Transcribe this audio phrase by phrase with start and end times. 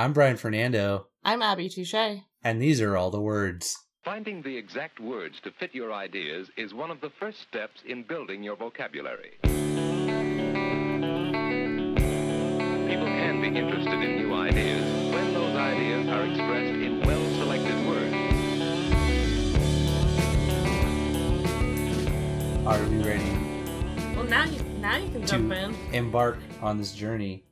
[0.00, 1.92] I'm Brian Fernando, I'm Abby Touche.
[2.42, 3.76] and these are all the words.
[4.02, 8.04] Finding the exact words to fit your ideas is one of the first steps in
[8.04, 9.32] building your vocabulary.
[9.42, 9.58] People
[13.20, 18.14] can be interested in new ideas when those ideas are expressed in well selected words.
[22.66, 25.74] Are we ready Well, now you now you can jump to in.
[25.92, 27.44] embark on this journey?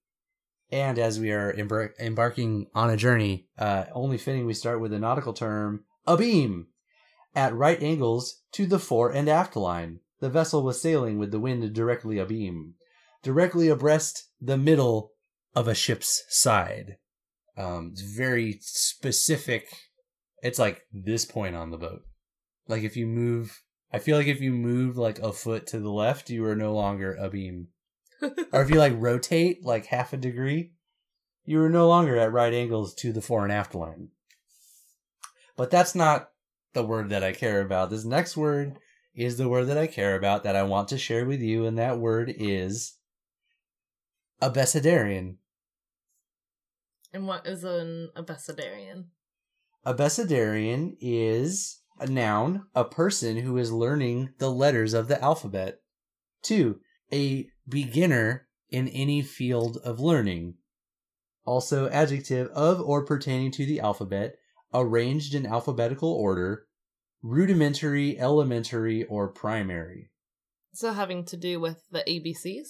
[0.71, 4.91] And as we are embar- embarking on a journey, uh, only fitting we start with
[4.91, 6.67] the nautical term abeam.
[7.35, 11.41] At right angles to the fore and aft line, the vessel was sailing with the
[11.41, 12.75] wind directly abeam,
[13.23, 15.13] directly abreast the middle
[15.55, 16.97] of a ship's side.
[17.57, 19.69] Um, it's very specific.
[20.43, 22.03] It's like this point on the boat.
[22.67, 25.91] Like if you move, I feel like if you move like a foot to the
[25.91, 27.69] left, you are no longer abeam.
[28.53, 30.73] or if you like rotate like half a degree,
[31.45, 34.09] you are no longer at right angles to the fore and aft line.
[35.57, 36.31] But that's not
[36.73, 37.91] the word that I care about.
[37.91, 38.79] This next word
[39.15, 41.77] is the word that I care about that I want to share with you, and
[41.79, 42.95] that word is
[44.41, 45.37] abecedarian.
[47.13, 49.07] And what is an abecedarian?
[49.87, 55.81] Abecedarian is a noun, a person who is learning the letters of the alphabet.
[56.43, 56.81] Two,
[57.13, 60.55] a beginner in any field of learning.
[61.45, 64.37] Also, adjective of or pertaining to the alphabet,
[64.75, 66.67] arranged in alphabetical order,
[67.23, 70.11] rudimentary, elementary, or primary.
[70.73, 72.69] So having to do with the ABCs.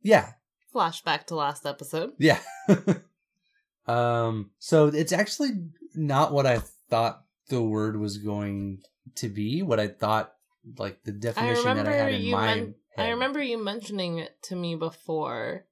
[0.00, 0.32] Yeah,
[0.74, 2.12] Flashback to last episode.
[2.18, 2.40] Yeah.
[3.86, 5.50] um so it's actually
[5.94, 8.82] not what I thought the word was going
[9.16, 10.32] to be, what I thought
[10.78, 12.74] like the I definition that I had in you.
[12.96, 15.66] Men- I remember you mentioning it to me before.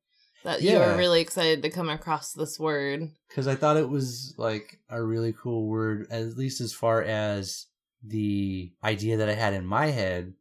[0.44, 3.10] That you were really excited to come across this word.
[3.28, 7.66] because I thought it was like a really cool word, at least as far as
[8.04, 10.34] the idea that I had in my head.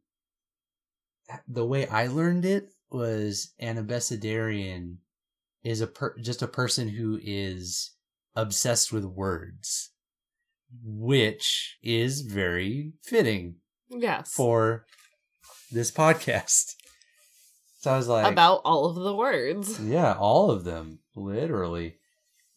[1.46, 4.96] The way I learned it was an abecedarian
[5.62, 7.92] is a per- just a person who is
[8.34, 9.90] obsessed with words,
[10.82, 13.56] which is very fitting
[13.88, 14.32] Yes.
[14.34, 14.84] for
[15.72, 16.74] this podcast.
[17.80, 19.80] So I was like, about all of the words.
[19.80, 21.96] yeah, all of them, literally.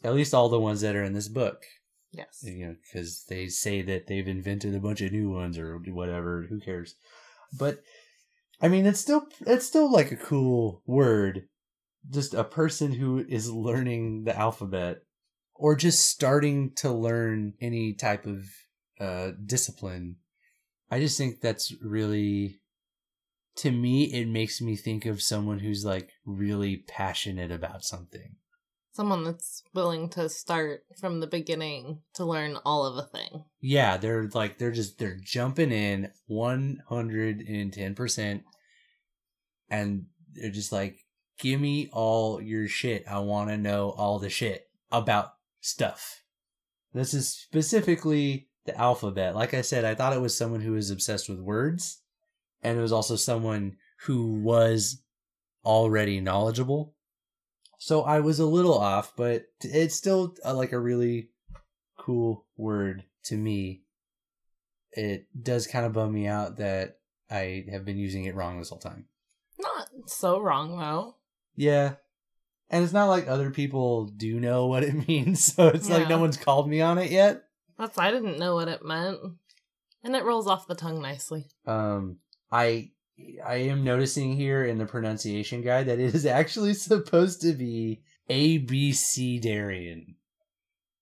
[0.04, 1.64] At least all the ones that are in this book.
[2.12, 2.44] Yes.
[2.44, 6.46] You know, because they say that they've invented a bunch of new ones or whatever.
[6.48, 6.94] Who cares?
[7.58, 7.80] But
[8.62, 11.48] I mean, it's still it's still like a cool word.
[12.12, 15.02] Just a person who is learning the alphabet,
[15.56, 18.46] or just starting to learn any type of
[19.00, 20.18] uh, discipline.
[20.92, 22.62] I just think that's really
[23.56, 28.36] to me it makes me think of someone who's like really passionate about something.
[28.94, 33.44] Someone that's willing to start from the beginning to learn all of a thing.
[33.60, 38.44] Yeah, they're like they're just they're jumping in 110%
[39.70, 41.00] and they're just like
[41.40, 43.06] give me all your shit.
[43.08, 46.22] I want to know all the shit about stuff.
[46.94, 49.36] This is specifically the alphabet.
[49.36, 52.02] Like I said, I thought it was someone who was obsessed with words
[52.66, 55.04] and it was also someone who was
[55.64, 56.96] already knowledgeable.
[57.78, 61.30] So I was a little off, but it's still uh, like a really
[62.00, 63.84] cool word to me.
[64.92, 66.98] It does kind of bum me out that
[67.30, 69.06] I have been using it wrong this whole time.
[69.60, 71.18] Not so wrong though.
[71.56, 71.96] Yeah.
[72.72, 76.18] And it's not like other people do know what it means, so it's like no
[76.18, 77.44] one's called me on it yet.
[77.78, 79.20] That's I didn't know what it meant.
[80.04, 81.46] And it rolls off the tongue nicely.
[81.68, 82.18] Um
[82.56, 82.92] I
[83.46, 88.02] I am noticing here in the pronunciation guide that it is actually supposed to be
[88.30, 90.16] ABC Darian.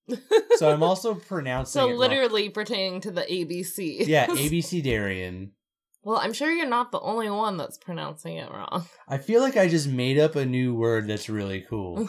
[0.56, 1.98] So I'm also pronouncing so it wrong.
[1.98, 4.06] literally pertaining to the ABC.
[4.06, 5.50] Yeah, ABC Darian.
[6.04, 8.86] well, I'm sure you're not the only one that's pronouncing it wrong.
[9.08, 12.08] I feel like I just made up a new word that's really cool.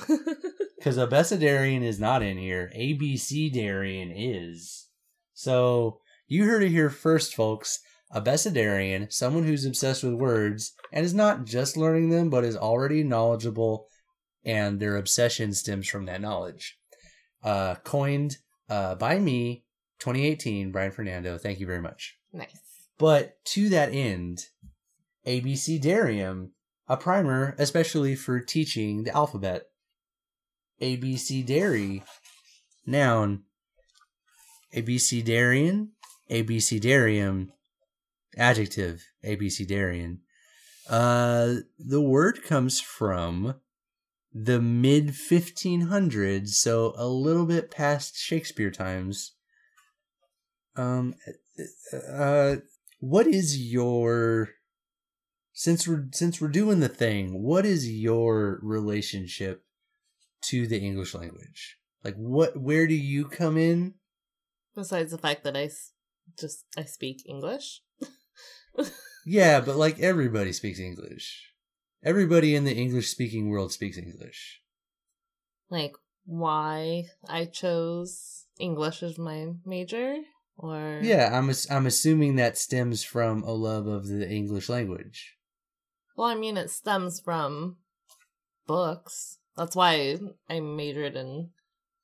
[0.77, 2.71] Because Abecedarian is not in here.
[2.77, 4.89] ABC Darian is.
[5.33, 7.79] So you heard it here first, folks.
[8.13, 13.03] Abecedarian, someone who's obsessed with words and is not just learning them, but is already
[13.03, 13.87] knowledgeable,
[14.43, 16.77] and their obsession stems from that knowledge.
[17.43, 18.37] Uh, coined
[18.69, 19.63] uh, by me,
[19.99, 21.37] 2018, Brian Fernando.
[21.37, 22.17] Thank you very much.
[22.31, 22.61] nice.
[22.97, 24.45] But to that end,
[25.25, 26.51] ABC Darium,
[26.87, 29.63] a primer especially for teaching the alphabet.
[30.81, 32.03] ABC Dairy,
[32.85, 33.43] noun.
[34.73, 35.91] ABC Darian,
[36.29, 37.51] ABC Darium,
[38.37, 39.05] adjective.
[39.23, 40.21] ABC Darian.
[40.89, 43.55] Uh, the word comes from
[44.33, 49.33] the mid 1500s, so a little bit past Shakespeare times.
[50.75, 51.15] Um,
[52.09, 52.57] uh,
[52.99, 54.49] what is your
[55.53, 57.41] since we're since we're doing the thing?
[57.41, 59.63] What is your relationship
[60.43, 61.77] to the English language?
[62.03, 62.59] Like, what?
[62.59, 63.95] Where do you come in?
[64.75, 65.69] Besides the fact that I
[66.37, 67.81] just I speak English.
[69.25, 71.51] Yeah, but like everybody speaks English.
[72.03, 74.61] Everybody in the English speaking world speaks English.
[75.69, 75.95] like
[76.25, 80.17] why I chose English as my major
[80.57, 85.37] or Yeah, I'm I'm assuming that stems from a love of the English language.
[86.15, 87.77] Well, I mean it stems from
[88.67, 89.39] books.
[89.57, 90.17] That's why
[90.49, 91.49] I majored in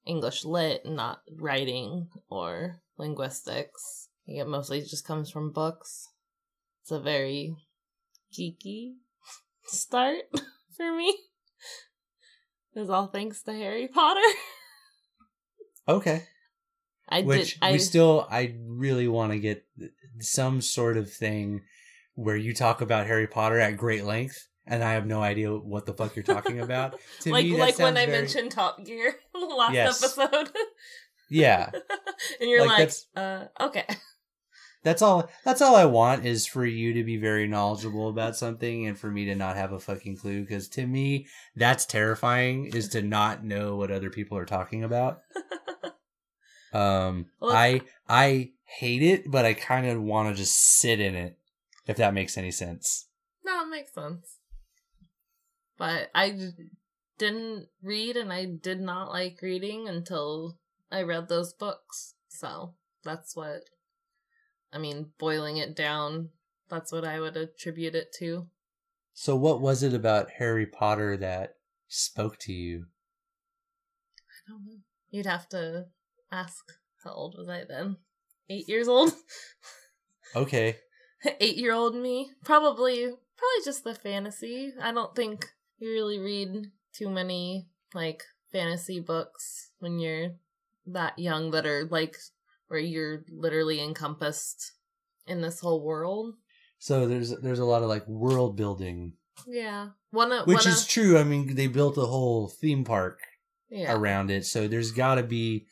[0.06, 4.09] English lit, not writing or linguistics.
[4.23, 6.07] I think it mostly just comes from books.
[6.81, 7.56] It's a very
[8.38, 8.94] geeky
[9.66, 10.24] start
[10.78, 11.16] for me.
[12.74, 14.19] It was all thanks to Harry Potter.
[15.88, 16.24] Okay.
[17.10, 17.60] I Which did.
[17.62, 19.66] I we still I really want to get
[20.19, 21.62] some sort of thing
[22.16, 25.86] where you talk about Harry Potter at great length and I have no idea what
[25.86, 26.98] the fuck you're talking about.
[27.22, 30.01] To like me, like when I very- mentioned Top Gear last Yes.
[30.04, 30.50] episode,
[31.30, 31.69] Yeah.
[32.39, 33.86] and you're Like, like, uh, okay.
[34.83, 38.88] That's all that's all I want is for you to be very knowledgeable about something
[38.88, 42.89] and for me to not have a fucking clue cuz to me that's terrifying is
[42.89, 45.22] to not know what other people are talking about.
[46.74, 51.16] Um Well, I I hate it but I kind of want to just sit in
[51.16, 51.38] it
[51.86, 53.10] if that makes any sense.
[53.44, 54.38] No, it makes sense.
[55.78, 56.54] But I
[57.18, 60.57] didn't read and I did not like reading until
[60.92, 62.16] I read those books.
[62.30, 62.74] So
[63.04, 63.63] that's what,
[64.73, 66.29] I mean, boiling it down,
[66.69, 68.47] that's what I would attribute it to.
[69.13, 71.56] So what was it about Harry Potter that
[71.88, 72.85] spoke to you?
[74.18, 74.77] I don't know.
[75.09, 75.88] You'd have to
[76.31, 76.71] ask
[77.03, 77.97] how old was I then?
[78.50, 79.12] Eight years old?
[80.35, 80.77] Okay.
[81.41, 82.31] Eight year old me?
[82.44, 84.73] Probably, probably just the fantasy.
[84.81, 85.45] I don't think
[85.77, 90.31] you really read too many, like, fantasy books when you're
[90.85, 92.18] that young that are, like,
[92.71, 94.71] where you're literally encompassed
[95.27, 96.35] in this whole world.
[96.79, 99.13] So there's there's a lot of like world building,
[99.45, 99.89] Yeah.
[100.12, 101.18] One of, which one is of, true.
[101.18, 103.19] I mean, they built a whole theme park
[103.69, 103.94] yeah.
[103.94, 105.68] around it, so there's got to be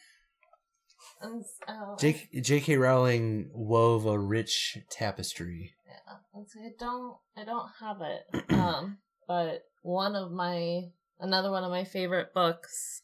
[2.00, 2.78] J- J.K.
[2.78, 5.74] Rowling wove a rich tapestry.
[5.86, 6.44] Yeah.
[6.64, 8.54] I don't, I don't have it.
[8.54, 8.98] Um,
[9.28, 10.84] but one of my,
[11.20, 13.02] another one of my favorite books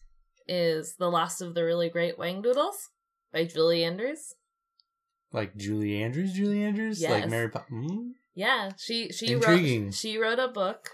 [0.48, 2.76] is The Last of the Really Great Whangdoodles
[3.36, 4.34] by Julie Andrews.
[5.34, 7.92] Like Julie Andrews, Julie Andrews, like Mary Poppins.
[7.92, 8.12] Hmm?
[8.34, 9.86] Yeah, she she Intriguing.
[9.86, 10.92] wrote she wrote a book,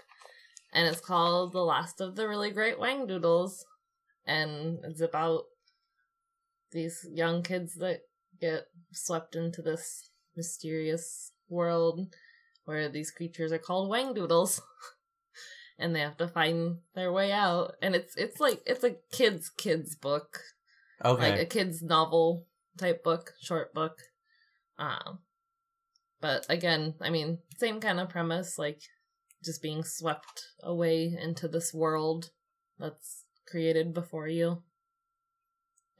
[0.72, 3.60] and it's called The Last of the Really Great Whangdoodles,
[4.26, 5.44] and it's about
[6.72, 8.00] these young kids that
[8.40, 12.08] get swept into this mysterious world
[12.64, 14.60] where these creatures are called Whangdoodles,
[15.78, 17.74] and they have to find their way out.
[17.80, 20.40] And it's it's like it's a kids kids book,
[21.04, 22.46] Okay, like a kids novel
[22.78, 23.98] type book, short book.
[24.78, 25.20] Um,
[26.20, 28.80] but again, I mean, same kind of premise, like
[29.44, 32.30] just being swept away into this world
[32.78, 34.62] that's created before you.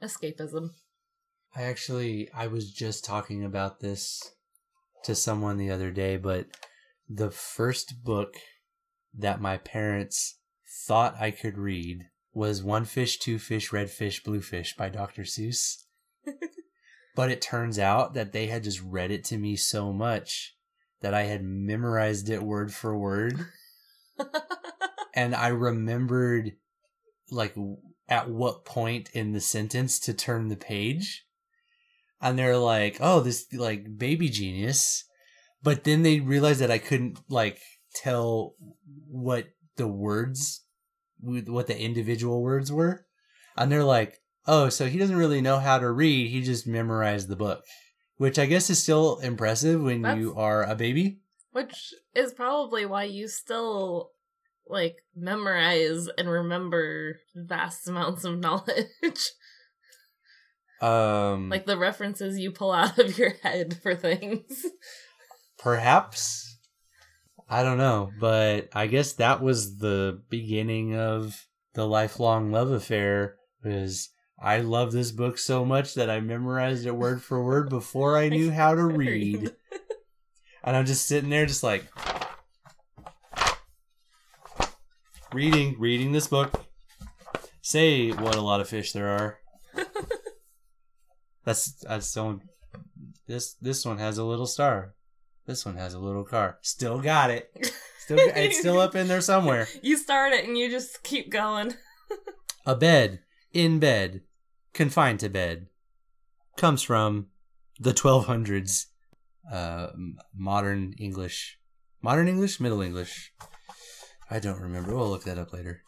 [0.01, 0.69] Escapism.
[1.55, 4.31] I actually I was just talking about this
[5.03, 6.47] to someone the other day, but
[7.09, 8.35] the first book
[9.13, 10.39] that my parents
[10.87, 15.23] thought I could read was One Fish, Two Fish, Red Fish, Blue Fish by Dr.
[15.23, 15.83] Seuss.
[17.15, 20.55] but it turns out that they had just read it to me so much
[21.01, 23.45] that I had memorized it word for word
[25.13, 26.53] and I remembered
[27.29, 27.55] like
[28.09, 31.25] at what point in the sentence to turn the page.
[32.21, 35.03] And they're like, "Oh, this like baby genius."
[35.61, 37.59] But then they realized that I couldn't like
[37.95, 38.55] tell
[39.07, 40.63] what the words
[41.23, 43.05] what the individual words were.
[43.55, 47.27] And they're like, "Oh, so he doesn't really know how to read, he just memorized
[47.27, 47.63] the book."
[48.17, 51.19] Which I guess is still impressive when you are a baby.
[51.51, 54.11] Which is probably why you still
[54.67, 58.87] like memorize and remember vast amounts of knowledge.
[60.81, 64.65] Um like the references you pull out of your head for things.
[65.57, 66.52] Perhaps.
[67.53, 71.45] I don't know, but I guess that was the beginning of
[71.75, 74.09] the lifelong love affair was
[74.41, 78.29] I love this book so much that I memorized it word for word before I
[78.35, 79.51] knew how to read.
[80.63, 81.85] And I'm just sitting there just like
[85.31, 86.65] reading reading this book.
[87.61, 89.37] Say what a lot of fish there are.
[91.45, 92.41] That's that's the only,
[93.27, 94.95] this this one has a little star.
[95.45, 96.57] This one has a little car.
[96.61, 97.51] Still got it.
[97.99, 99.67] Still it's still up in there somewhere.
[99.81, 101.73] You start it and you just keep going.
[102.65, 103.19] A bed
[103.51, 104.21] in bed,
[104.73, 105.67] confined to bed,
[106.57, 107.27] comes from
[107.79, 108.85] the 1200s.
[109.51, 109.87] Uh,
[110.33, 111.59] modern English,
[112.01, 113.33] modern English, Middle English.
[114.31, 114.95] I don't remember.
[114.95, 115.83] We'll look that up later.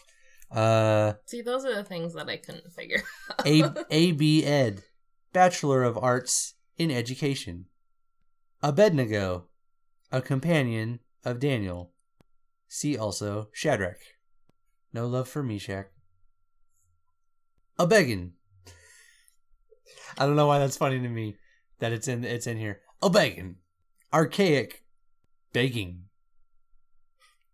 [0.51, 3.01] Uh, See, those are the things that I couldn't figure.
[3.45, 4.83] A A B Ed,
[5.31, 7.67] Bachelor of Arts in Education.
[8.62, 9.45] Abednego,
[10.12, 11.91] a companion of Daniel.
[12.67, 14.00] See also Shadrach.
[14.93, 15.88] No love for Meshach.
[17.77, 18.33] A beggin.
[20.17, 21.35] I don't know why that's funny to me
[21.79, 22.81] that it's in it's in here.
[23.01, 23.57] A beggin.
[24.13, 24.83] Archaic.
[25.51, 26.03] Begging.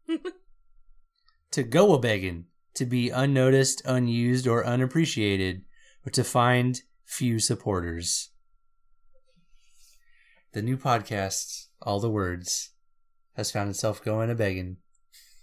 [1.51, 2.46] to go a begging.
[2.75, 5.63] To be unnoticed, unused, or unappreciated,
[6.05, 8.31] or to find few supporters.
[10.53, 12.72] The new podcast, All the Words,
[13.38, 14.77] has found itself going a begging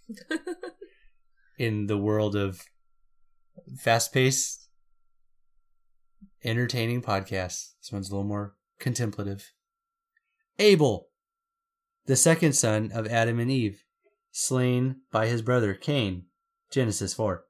[1.58, 2.62] in the world of
[3.78, 4.68] fast paced,
[6.44, 7.72] entertaining podcasts.
[7.80, 9.50] This one's a little more contemplative.
[10.58, 11.08] Abel,
[12.04, 13.84] the second son of Adam and Eve,
[14.30, 16.24] slain by his brother Cain.
[16.70, 17.44] Genesis 4.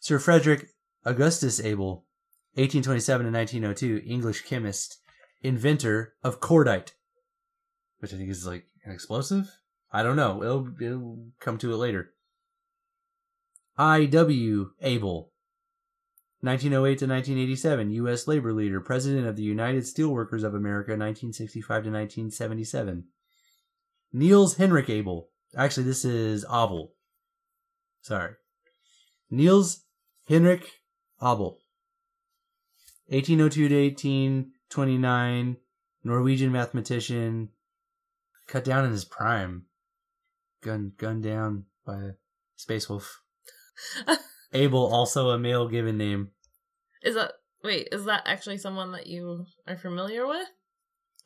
[0.00, 0.66] Sir Frederick
[1.04, 2.06] Augustus Abel,
[2.54, 4.98] 1827 to 1902, English chemist,
[5.42, 6.90] inventor of cordite,
[8.04, 9.50] which I think is like an explosive.
[9.90, 10.42] I don't know.
[10.42, 12.10] It'll, it'll come to it later.
[13.78, 14.72] I.W.
[14.82, 15.32] Abel,
[16.42, 18.28] 1908 to 1987, U.S.
[18.28, 23.04] labor leader, president of the United Steelworkers of America, 1965 to 1977.
[24.12, 25.30] Niels Henrik Abel.
[25.56, 26.92] Actually, this is Abel.
[28.02, 28.34] Sorry.
[29.30, 29.84] Niels
[30.28, 30.68] Henrik
[31.22, 31.58] Abel.
[33.06, 35.56] 1802 to 1829,
[36.04, 37.48] Norwegian mathematician,
[38.46, 39.66] cut down in his prime.
[40.62, 42.10] Gunned, gunned down by a
[42.56, 43.20] space wolf.
[44.52, 46.30] Abel, also a male given name.
[47.02, 47.32] Is that
[47.62, 47.88] wait?
[47.92, 50.46] Is that actually someone that you are familiar with,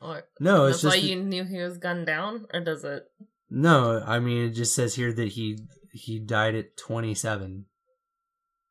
[0.01, 3.05] or No, it's that's why you knew he was gunned down, or does it?
[3.51, 4.03] no.
[4.05, 5.59] I mean, it just says here that he
[5.93, 7.67] he died at 27.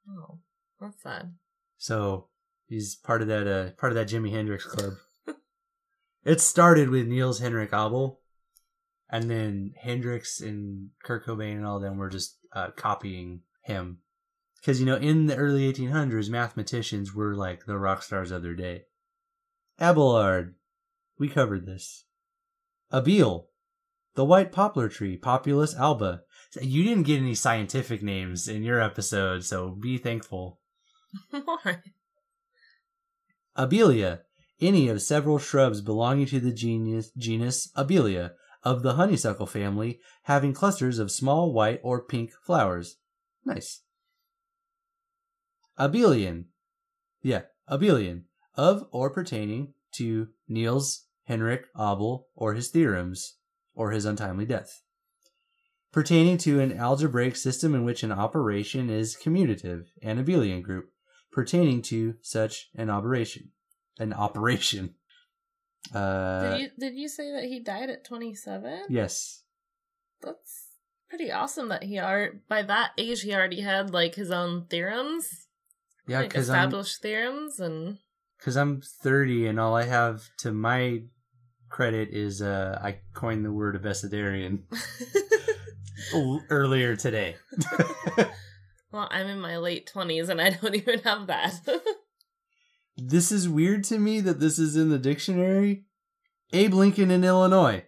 [0.10, 0.39] Oh,
[0.82, 1.34] that's sad.
[1.77, 2.27] So
[2.68, 4.94] he's part of that uh part of that Jimi Hendrix club.
[6.25, 8.20] it started with Niels Henrik Abel,
[9.09, 13.99] and then Hendrix and Kurt Cobain and all them were just uh, copying him.
[14.59, 18.55] Because you know, in the early 1800s, mathematicians were like the rock stars of their
[18.55, 18.83] day.
[19.79, 20.55] Abelard,
[21.19, 22.05] we covered this.
[22.91, 23.45] Abele,
[24.15, 26.21] the white poplar tree, Populus alba.
[26.59, 30.59] You didn't get any scientific names in your episode, so be thankful.
[31.29, 31.81] Why?
[33.57, 34.21] Abelia,
[34.59, 38.31] any of several shrubs belonging to the genus, genus Abelia
[38.67, 42.97] of the honeysuckle family, having clusters of small white or pink flowers.
[43.45, 43.83] Nice.
[45.79, 46.45] Abelian,
[47.21, 48.24] yeah, Abelian,
[48.55, 53.38] of or pertaining to Niels Henrik Abel or his theorems,
[53.74, 54.81] or his untimely death.
[55.93, 60.89] Pertaining to an algebraic system in which an operation is commutative, an abelian group
[61.31, 63.51] pertaining to such an operation.
[63.97, 64.95] An operation.
[65.94, 68.84] Uh, did you did you say that he died at twenty seven?
[68.89, 69.44] yes.
[70.22, 70.67] That's
[71.10, 75.48] pretty awesome that he are by that age he already had like his own theorems.
[76.08, 77.98] Yeah, like because I'm established theorems and
[78.38, 81.03] because I'm 30 and all I have to my
[81.70, 84.63] credit is uh I coined the word abecedarian
[86.50, 87.36] earlier today.
[88.91, 91.60] well, I'm in my late twenties and I don't even have that.
[92.98, 95.86] This is weird to me that this is in the dictionary.
[96.51, 97.86] Abe Lincoln in Illinois.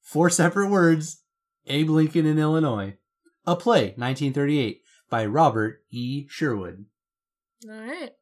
[0.00, 1.22] Four separate words.
[1.66, 2.96] Abe Lincoln in Illinois.
[3.46, 6.26] A play, 1938, by Robert E.
[6.28, 6.86] Sherwood.
[7.68, 8.12] All right.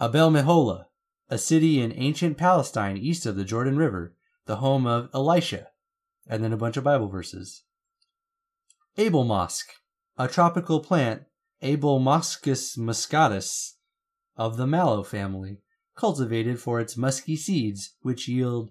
[0.00, 0.86] Abel Meholah,
[1.30, 4.14] a city in ancient Palestine east of the Jordan River,
[4.44, 5.68] the home of Elisha,
[6.26, 7.62] and then a bunch of Bible verses.
[8.98, 9.64] Abelmosk,
[10.18, 11.22] a tropical plant,
[11.62, 13.75] Abelmoschus muscatus,
[14.36, 15.60] of the mallow family,
[15.96, 18.70] cultivated for its musky seeds, which yield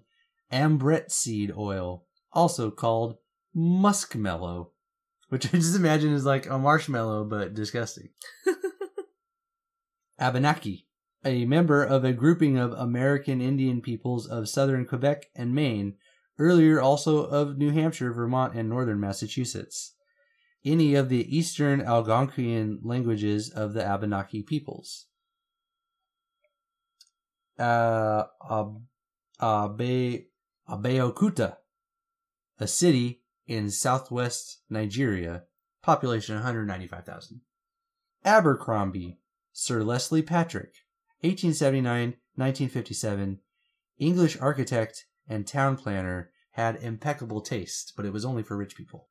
[0.50, 3.16] ambrette seed oil, also called
[3.54, 4.70] muskmallow,
[5.28, 8.10] which I just imagine is like a marshmallow but disgusting.
[10.18, 10.86] Abenaki,
[11.24, 15.96] a member of a grouping of American Indian peoples of southern Quebec and Maine,
[16.38, 19.94] earlier also of New Hampshire, Vermont, and northern Massachusetts.
[20.64, 25.06] any of the Eastern Algonquian languages of the Abenaki peoples.
[27.58, 28.82] Uh, Ab-
[29.40, 30.24] Abe,
[30.68, 31.56] Abeokuta,
[32.58, 35.44] a city in southwest Nigeria,
[35.82, 37.40] population 195,000.
[38.24, 39.18] Abercrombie,
[39.52, 40.72] Sir Leslie Patrick,
[41.24, 43.38] 1879-1957,
[43.98, 49.08] English architect and town planner, had impeccable taste, but it was only for rich people.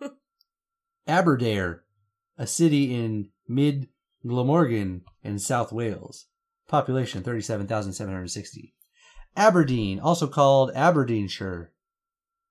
[1.06, 1.82] Aberdare,
[2.38, 3.88] a city in mid
[4.26, 6.26] Glamorgan in South Wales,
[6.68, 8.74] population 37,760.
[9.36, 11.72] Aberdeen, also called Aberdeenshire,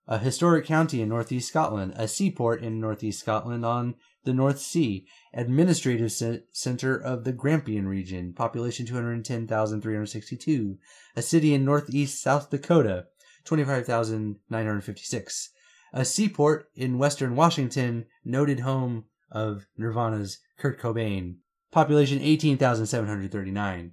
[0.07, 5.07] a historic county in northeast Scotland, a seaport in northeast Scotland on the North Sea,
[5.33, 10.77] administrative ce- center of the Grampian region, population 210,362,
[11.15, 13.05] a city in northeast South Dakota,
[13.45, 15.49] 25,956,
[15.93, 21.35] a seaport in western Washington, noted home of Nirvana's Kurt Cobain,
[21.71, 23.91] population 18,739,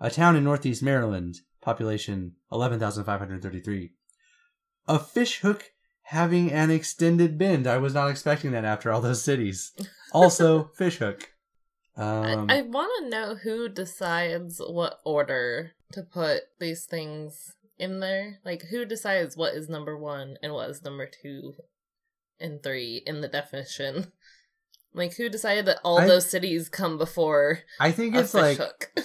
[0.00, 3.92] a town in northeast Maryland, population 11,533
[4.88, 5.72] a fish hook
[6.02, 7.66] having an extended bend.
[7.66, 9.72] I was not expecting that after all those cities.
[10.12, 11.30] Also, fish hook.
[11.96, 17.98] Um, I, I want to know who decides what order to put these things in
[17.98, 18.38] there.
[18.44, 21.54] Like, who decides what is number one and what is number two
[22.38, 24.12] and three in the definition?
[24.94, 28.40] Like, who decided that all I- those cities come before I think a it's fish
[28.40, 28.92] like hook?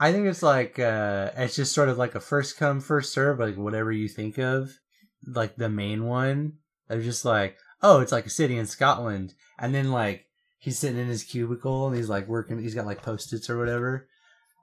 [0.00, 3.38] I think it's like uh it's just sort of like a first come first serve,
[3.38, 4.78] like whatever you think of,
[5.26, 6.54] like the main one.
[6.88, 10.26] They're just like, oh, it's like a city in Scotland, and then like
[10.58, 12.60] he's sitting in his cubicle and he's like working.
[12.60, 14.08] He's got like post its or whatever.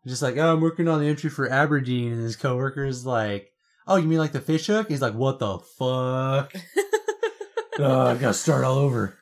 [0.07, 3.51] Just like, oh, I'm working on the entry for Aberdeen, and his coworker's like,
[3.87, 4.87] oh, you mean like the fish hook?
[4.87, 6.53] He's like, what the fuck?
[7.79, 9.17] oh, I gotta start all over.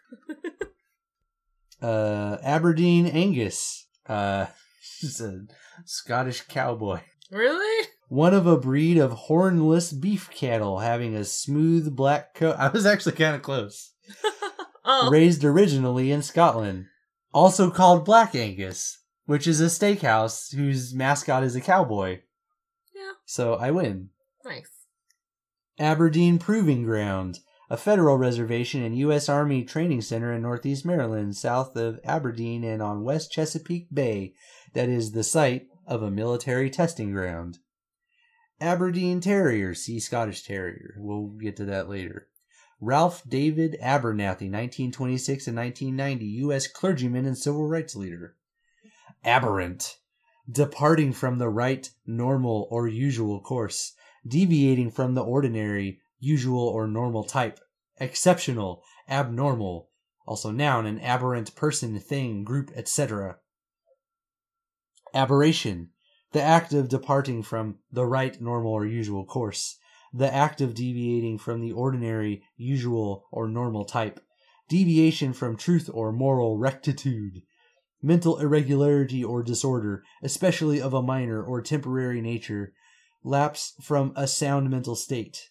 [1.82, 3.88] Uh, Aberdeen Angus.
[4.08, 4.46] Uh,
[5.02, 5.42] he's a
[5.86, 7.02] Scottish cowboy.
[7.32, 7.88] really?
[8.10, 12.56] One of a breed of hornless beef cattle having a smooth black coat.
[12.60, 13.92] I was actually kind of close.
[14.86, 16.86] oh, Raised originally in Scotland.
[17.34, 22.20] Also called Black Angus, which is a steakhouse whose mascot is a cowboy.
[22.96, 23.14] Yeah.
[23.26, 24.10] So I win.
[24.46, 24.70] nice.
[25.80, 29.28] Aberdeen Proving Ground, a federal reservation and U.S.
[29.28, 34.34] Army training center in northeast Maryland, south of Aberdeen and on West Chesapeake Bay,
[34.74, 37.60] that is the site of a military testing ground.
[38.60, 40.96] Aberdeen Terrier, see Scottish Terrier.
[40.98, 42.28] We'll get to that later.
[42.80, 46.68] Ralph David Abernathy, 1926 and 1990, U.S.
[46.68, 48.36] clergyman and civil rights leader.
[49.24, 49.98] Aberrant,
[50.50, 53.94] departing from the right, normal, or usual course
[54.28, 57.60] deviating from the ordinary, usual, or normal type.
[57.98, 59.90] Exceptional, abnormal,
[60.26, 63.38] also noun, an aberrant person, thing, group, etc.
[65.14, 65.90] Aberration,
[66.32, 69.78] the act of departing from the right, normal, or usual course.
[70.14, 74.20] The act of deviating from the ordinary, usual, or normal type.
[74.70, 77.44] Deviation from truth or moral rectitude.
[78.02, 82.74] Mental irregularity or disorder, especially of a minor or temporary nature,
[83.24, 85.50] lapse from a sound mental state.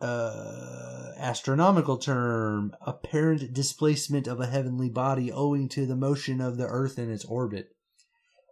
[0.00, 6.66] Uh, astronomical term, apparent displacement of a heavenly body owing to the motion of the
[6.66, 7.73] earth in its orbit.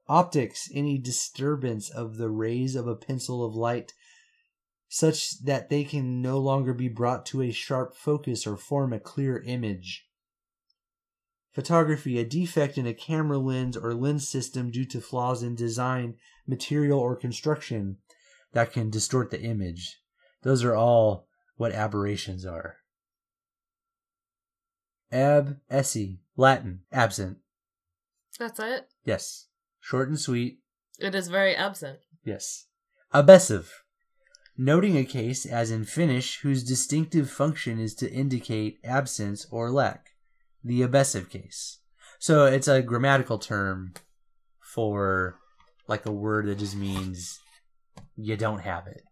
[0.09, 3.93] Optics, any disturbance of the rays of a pencil of light
[4.89, 9.01] such that they can no longer be brought to a sharp focus or form a
[9.01, 10.07] clear image.
[11.53, 16.17] Photography, a defect in a camera lens or lens system due to flaws in design,
[16.47, 17.99] material, or construction
[18.53, 19.99] that can distort the image.
[20.43, 22.77] Those are all what aberrations are.
[25.11, 27.39] Ab esse, Latin, absent.
[28.39, 28.89] That's it.
[29.05, 29.47] Yes.
[29.83, 30.61] Short and sweet.
[31.01, 31.99] It is very absent.
[32.25, 32.67] Yes.
[33.11, 33.83] Abessive.
[34.57, 40.11] Noting a case as in Finnish whose distinctive function is to indicate absence or lack.
[40.63, 41.81] The abessive case.
[42.21, 43.95] So it's a grammatical term
[44.61, 45.41] for
[45.89, 47.41] like a word that just means
[48.17, 49.03] you don't have it.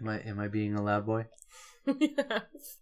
[0.00, 1.26] Am I am I being a loud boy?
[1.86, 2.78] yes.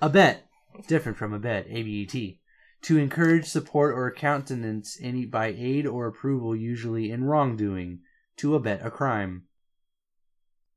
[0.00, 0.44] A bet,
[0.88, 2.40] different from a bet, A B E T.
[2.82, 8.00] To encourage support or countenance any by aid or approval, usually in wrongdoing.
[8.38, 9.44] To abet a crime.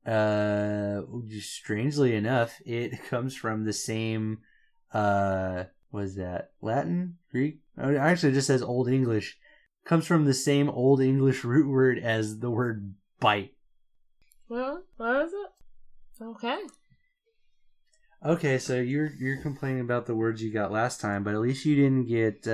[0.04, 1.02] Uh,
[1.40, 4.38] strangely enough, it comes from the same.
[4.92, 7.60] Uh, was that Latin, Greek?
[7.78, 9.38] Oh, it actually just says Old English.
[9.84, 13.54] Comes from the same Old English root word as the word bite.
[14.48, 16.24] Well, what is it?
[16.24, 16.58] Okay.
[18.24, 21.64] Okay, so you're you're complaining about the words you got last time, but at least
[21.64, 22.52] you didn't get uh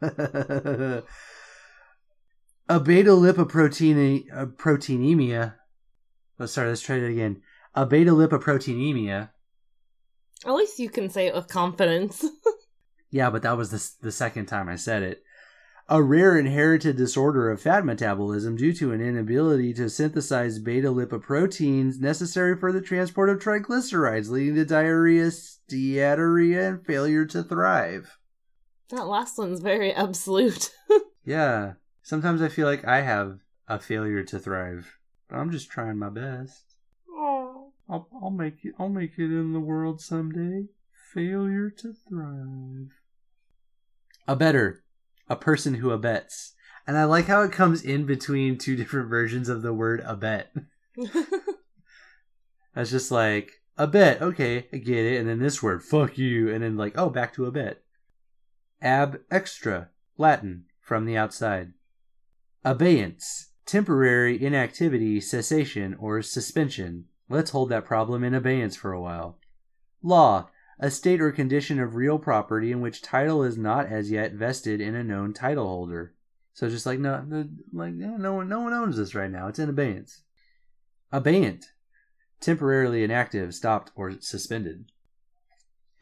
[2.68, 5.54] a beta lipoprotein uh, proteinemia.
[6.38, 7.40] Oh, sorry, let's try that again.
[7.74, 9.30] A beta lipoproteinemia.
[10.44, 12.24] At least you can say it with confidence.
[13.10, 15.22] Yeah, but that was the the second time I said it.
[15.86, 22.00] A rare inherited disorder of fat metabolism due to an inability to synthesize beta lipoproteins
[22.00, 28.16] necessary for the transport of triglycerides, leading to diarrhea, steatorrhea, and failure to thrive.
[28.88, 30.70] that last one's very absolute.
[31.26, 35.96] Yeah, sometimes I feel like I have a failure to thrive, but I'm just trying
[35.98, 36.74] my best.
[37.88, 38.74] I'll, I'll make it.
[38.78, 40.66] I'll make it in the world someday.
[41.14, 42.90] Failure to thrive.
[44.28, 44.83] A better,
[45.28, 46.52] a person who abets,
[46.86, 50.48] and I like how it comes in between two different versions of the word abet.
[52.74, 54.20] That's just like a bet.
[54.20, 55.18] Okay, I get it.
[55.18, 57.82] And then this word, fuck you, and then like, oh, back to a bet.
[58.82, 61.72] Ab extra, Latin, from the outside.
[62.64, 67.06] Abeyance, temporary inactivity, cessation, or suspension.
[67.28, 69.38] Let's hold that problem in abeyance for a while.
[70.02, 74.32] Law, a state or condition of real property in which title is not as yet
[74.32, 76.14] vested in a known title holder.
[76.52, 79.48] So just like no, like no one, no one owns this right now.
[79.48, 80.22] It's in abeyance.
[81.12, 81.66] Abeyant,
[82.40, 84.86] temporarily inactive, stopped, or suspended.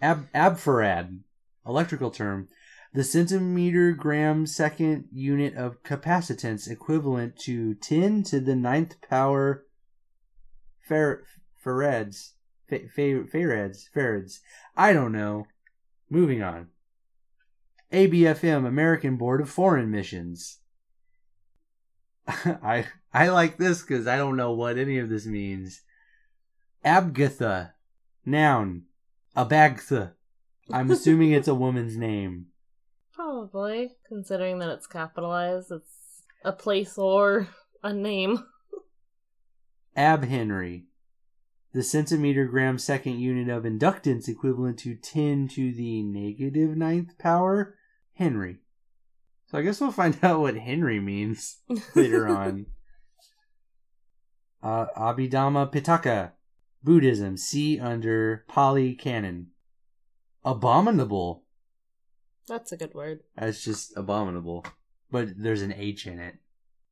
[0.00, 1.20] Ab abfarad,
[1.66, 2.48] electrical term,
[2.94, 9.64] the centimeter gram second unit of capacitance equivalent to 10 to the ninth power
[10.86, 11.24] fer-
[11.64, 12.32] farads.
[12.72, 13.90] Fa- fa- farads.
[13.94, 14.38] Farads.
[14.74, 15.46] I don't know.
[16.08, 16.68] Moving on.
[17.92, 20.60] ABFM, American Board of Foreign Missions.
[22.26, 25.82] I I like this because I don't know what any of this means.
[26.82, 27.72] Abgatha,
[28.24, 28.84] noun.
[29.36, 30.12] Abagtha.
[30.70, 32.46] I'm assuming it's a woman's name.
[33.12, 37.48] Probably, considering that it's capitalized, it's a place or
[37.82, 38.42] a name.
[39.96, 40.84] Abhenry.
[41.72, 47.76] The centimeter gram second unit of inductance equivalent to 10 to the negative ninth power.
[48.14, 48.58] Henry.
[49.46, 51.58] So I guess we'll find out what Henry means
[51.94, 52.66] later on.
[54.62, 56.32] Uh, Abhidhamma Pitaka.
[56.84, 57.36] Buddhism.
[57.36, 59.48] See under Pali Canon.
[60.44, 61.44] Abominable.
[62.48, 63.20] That's a good word.
[63.36, 64.66] That's just abominable.
[65.10, 66.34] But there's an H in it.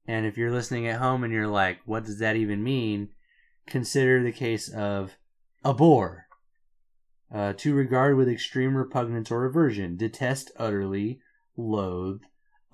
[0.07, 3.11] And if you're listening at home and you're like, what does that even mean?
[3.67, 5.17] Consider the case of
[5.65, 6.27] abhor.
[7.33, 11.21] Uh, to regard with extreme repugnance or aversion, detest utterly,
[11.57, 12.23] loathe,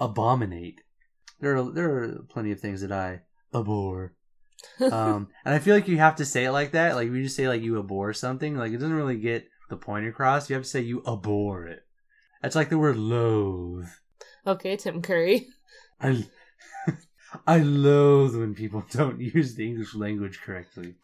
[0.01, 0.81] abominate.
[1.41, 3.21] There are there are plenty of things that I
[3.55, 4.15] abhor.
[4.81, 6.97] Um, and I feel like you have to say it like that.
[6.97, 9.77] Like if you just say like you abhor something, like it doesn't really get the
[9.77, 10.49] point across.
[10.49, 11.85] You have to say you abhor it.
[12.43, 13.89] That's like the word loathe.
[14.47, 15.49] okay, Tim Curry.
[16.01, 16.25] I
[17.47, 20.95] I loathe when people don't use the English language correctly.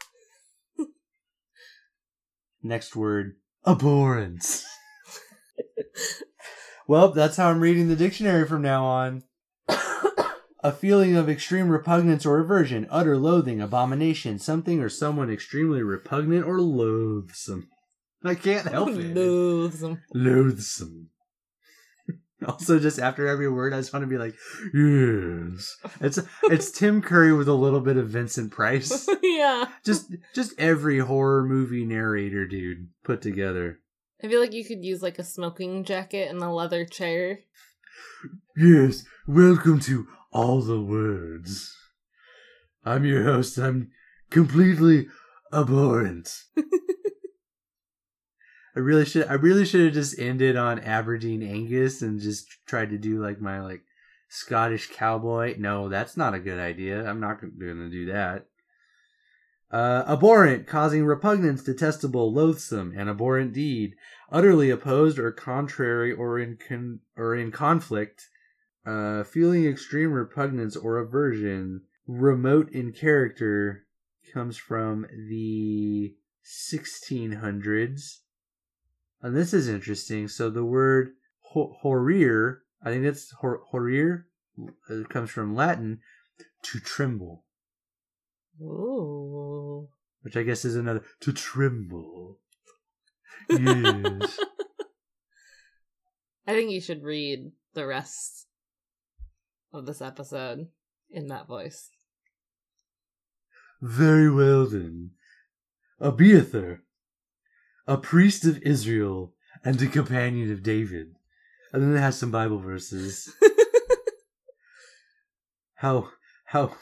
[2.63, 4.65] Next word, abhorrence.
[6.87, 9.23] well, that's how I'm reading the dictionary from now on.
[10.65, 16.47] A feeling of extreme repugnance or aversion, utter loathing, abomination, something or someone extremely repugnant
[16.47, 17.69] or loathsome.
[18.25, 19.13] I can't help it.
[19.13, 20.03] Loathsome.
[20.15, 21.09] Loathsome.
[22.47, 24.35] Also, just after every word, I just want to be like,
[24.75, 25.77] yes.
[26.01, 29.09] It's it's Tim Curry with a little bit of Vincent Price.
[29.23, 29.67] yeah.
[29.85, 33.79] Just just every horror movie narrator dude put together.
[34.23, 37.41] I feel like you could use like a smoking jacket and a leather chair.
[38.57, 41.77] Yes, welcome to All the Words.
[42.85, 43.57] I'm your host.
[43.59, 43.91] I'm
[44.31, 45.07] completely
[45.53, 46.43] abhorrent.
[48.75, 49.27] I really should.
[49.27, 53.41] I really should have just ended on Aberdeen Angus and just tried to do like
[53.41, 53.83] my like
[54.29, 55.57] Scottish cowboy.
[55.59, 57.05] No, that's not a good idea.
[57.05, 58.47] I'm not going to do that.
[59.71, 63.95] Uh, abhorrent, causing repugnance, detestable, loathsome, an abhorrent deed,
[64.31, 68.29] utterly opposed or contrary or in con- or in conflict,
[68.87, 73.87] uh, feeling extreme repugnance or aversion, remote in character,
[74.33, 78.22] comes from the 1600s.
[79.23, 80.29] And this is interesting.
[80.29, 84.25] So the word ho- horir, I think that's hor- horir,
[84.91, 86.01] uh, it comes from Latin,
[86.63, 87.45] to tremble,
[88.61, 89.89] Ooh.
[90.23, 92.39] which I guess is another to tremble.
[93.49, 94.39] Yes.
[96.47, 98.47] I think you should read the rest
[99.73, 100.69] of this episode
[101.11, 101.91] in that voice.
[103.81, 105.11] Very well then.
[106.01, 106.83] Abiathar,
[107.87, 109.33] a priest of Israel
[109.65, 111.15] and a companion of David.
[111.73, 113.35] And then it has some Bible verses.
[115.77, 116.11] how
[116.47, 116.77] how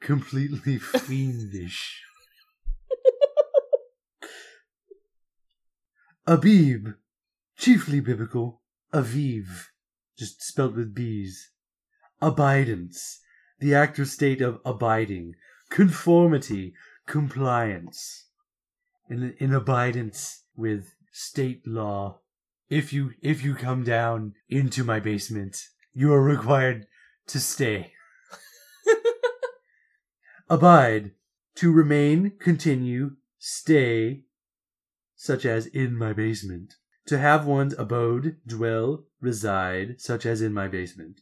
[0.00, 2.02] completely fiendish.
[6.26, 6.94] Abib,
[7.56, 8.62] chiefly biblical.
[8.92, 9.66] Aviv,
[10.18, 11.50] just spelt with B's.
[12.20, 13.20] Abidance,
[13.58, 15.34] the active state of abiding.
[15.70, 16.74] Conformity,
[17.06, 18.25] compliance.
[19.08, 22.20] In, in abidance with state law.
[22.68, 25.62] If you if you come down into my basement,
[25.94, 26.86] you are required
[27.28, 27.92] to stay.
[30.50, 31.12] Abide,
[31.56, 34.24] to remain, continue, stay,
[35.14, 36.74] such as in my basement.
[37.06, 41.20] To have one's abode, dwell, reside, such as in my basement.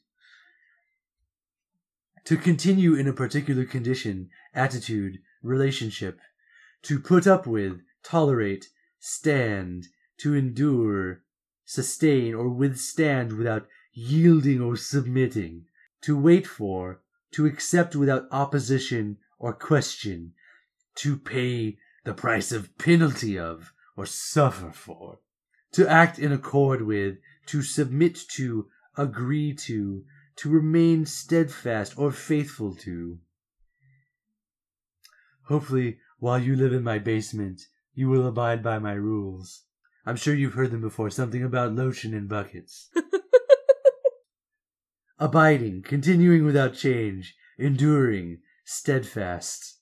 [2.25, 6.21] To continue in a particular condition, attitude, relationship.
[6.85, 8.69] To put up with, tolerate,
[8.99, 9.87] stand,
[10.19, 11.23] to endure,
[11.65, 15.65] sustain, or withstand without yielding or submitting.
[16.03, 17.01] To wait for,
[17.33, 20.35] to accept without opposition or question.
[20.97, 25.21] To pay the price of penalty of, or suffer for.
[25.73, 27.17] To act in accord with,
[27.47, 30.05] to submit to, agree to,
[30.37, 33.19] to remain steadfast or faithful to.
[35.45, 37.61] Hopefully, while you live in my basement,
[37.93, 39.65] you will abide by my rules.
[40.07, 42.89] I'm sure you've heard them before, something about lotion in buckets.
[45.19, 49.81] Abiding, continuing without change, enduring, steadfast.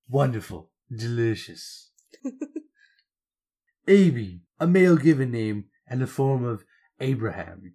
[0.08, 0.70] Wonderful.
[0.90, 1.90] Delicious.
[3.86, 6.64] Abi, a male given name and the form of
[6.98, 7.74] Abraham.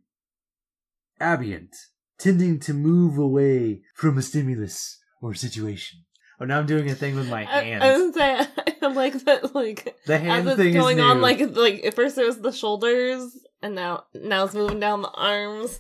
[1.22, 1.76] Abient,
[2.18, 6.00] tending to move away from a stimulus or situation.
[6.42, 7.84] Oh, now I'm doing a thing with my hands.
[7.84, 8.40] I was say
[8.82, 12.18] I like that like the as hand it's thing going on like like at first
[12.18, 15.80] it was the shoulders and now now it's moving down the arms.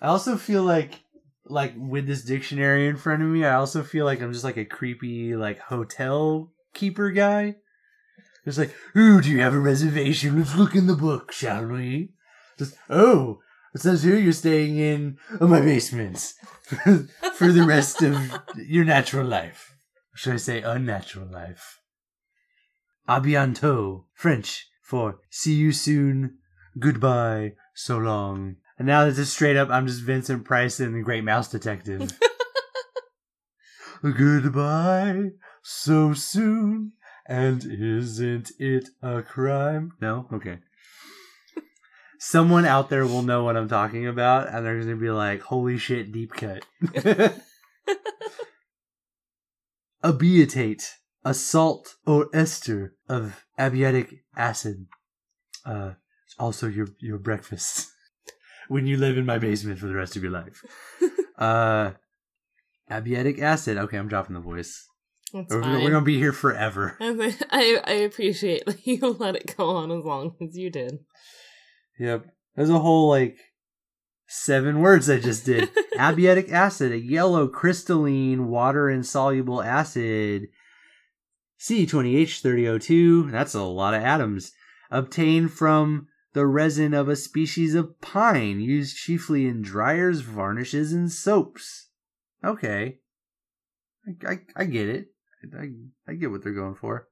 [0.00, 1.00] I also feel like
[1.44, 4.56] like with this dictionary in front of me, I also feel like I'm just like
[4.56, 7.56] a creepy like hotel keeper guy.
[8.44, 10.38] Just like, ooh, do you have a reservation?
[10.38, 12.10] Let's look in the book, shall we?
[12.58, 13.38] Just oh,
[13.74, 18.16] it says here you're staying in oh, my basement for, for the rest of
[18.56, 19.74] your natural life.
[20.12, 21.80] Or should I say unnatural life?
[23.08, 26.36] A bientôt, French for see you soon,
[26.78, 28.56] goodbye, so long.
[28.78, 32.12] And now this is straight up, I'm just Vincent Price in The Great Mouse Detective.
[34.02, 35.30] Goodbye,
[35.62, 36.92] so soon,
[37.26, 39.92] and isn't it a crime?
[40.00, 40.26] No?
[40.32, 40.58] Okay.
[42.18, 45.76] Someone out there will know what I'm talking about, and they're gonna be like, holy
[45.76, 46.64] shit, deep cut.
[50.04, 50.84] Abietate,
[51.24, 54.86] a salt or ester of abietic acid.
[55.64, 55.92] Uh,
[56.38, 57.88] also your, your breakfast.
[58.68, 60.62] when you live in my basement for the rest of your life.
[61.38, 61.92] uh,
[62.90, 63.76] abietic acid.
[63.76, 64.86] Okay, I'm dropping the voice.
[65.32, 65.82] That's We're, fine.
[65.82, 66.96] we're gonna be here forever.
[67.00, 70.98] I, I I appreciate that you let it go on as long as you did.
[71.98, 72.26] Yep.
[72.54, 73.38] There's a whole like
[74.28, 75.70] seven words I just did.
[75.96, 80.48] Abietic acid, a yellow crystalline water insoluble acid.
[81.60, 84.52] C20H30O2, that's a lot of atoms.
[84.90, 91.10] Obtained from the resin of a species of pine, used chiefly in dryers, varnishes, and
[91.12, 91.88] soaps.
[92.44, 92.98] Okay.
[94.06, 95.12] I, I, I get it.
[95.58, 95.70] I,
[96.08, 97.08] I get what they're going for.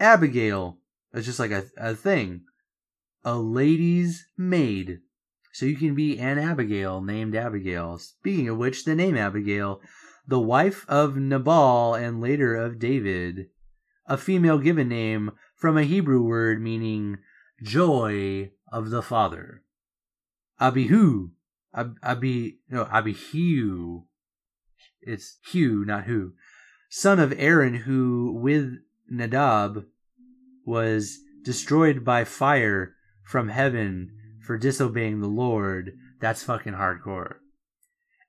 [0.00, 0.78] Abigail.
[1.12, 2.42] It's just like a, a thing.
[3.24, 5.00] A lady's maid.
[5.52, 7.98] So you can be an Abigail named Abigail.
[7.98, 9.80] Speaking of which, the name Abigail,
[10.26, 13.48] the wife of Nabal and later of David.
[14.06, 17.18] A female given name from a Hebrew word meaning
[17.62, 19.62] joy of the father.
[20.60, 21.30] Abihu.
[21.74, 24.02] Ab, Abi, no, Abihu.
[25.00, 26.32] It's Hugh, not who.
[26.94, 28.76] Son of Aaron, who with
[29.08, 29.86] Nadab
[30.66, 34.10] was destroyed by fire from heaven
[34.42, 35.92] for disobeying the Lord.
[36.20, 37.36] That's fucking hardcore.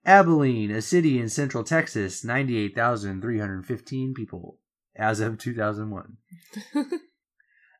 [0.05, 4.59] Abilene, a city in central Texas, 98,315 people
[4.95, 6.15] as of 2001.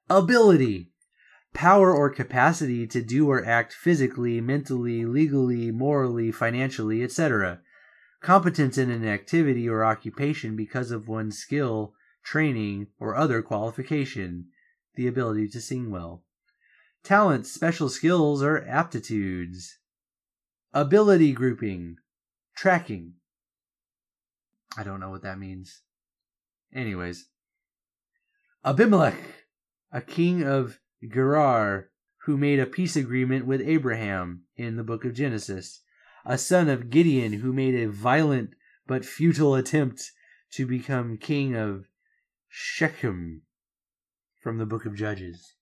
[0.10, 0.92] Ability.
[1.54, 7.62] Power or capacity to do or act physically, mentally, legally, morally, financially, etc.
[8.24, 14.48] Competence in an activity or occupation because of one's skill, training, or other qualification.
[14.96, 16.24] the ability to sing well.
[17.04, 19.80] Talents, special skills, or aptitudes.
[20.72, 21.98] Ability grouping.
[22.56, 23.16] Tracking.
[24.78, 25.82] I don't know what that means.
[26.74, 27.28] Anyways.
[28.64, 29.18] Abimelech,
[29.92, 31.90] a king of Gerar,
[32.26, 35.82] who made a peace agreement with Abraham in the book of Genesis.
[36.26, 38.52] A son of Gideon, who made a violent
[38.88, 40.12] but futile attempt
[40.52, 41.88] to become king of
[42.48, 43.42] Shechem
[44.40, 45.56] from the book of Judges.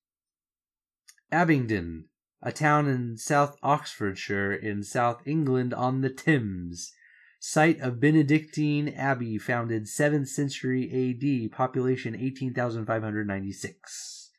[1.32, 2.10] Abingdon,
[2.42, 6.92] a town in South Oxfordshire in South England on the Thames,
[7.40, 14.32] site of Benedictine Abbey, founded 7th century AD, population 18,596.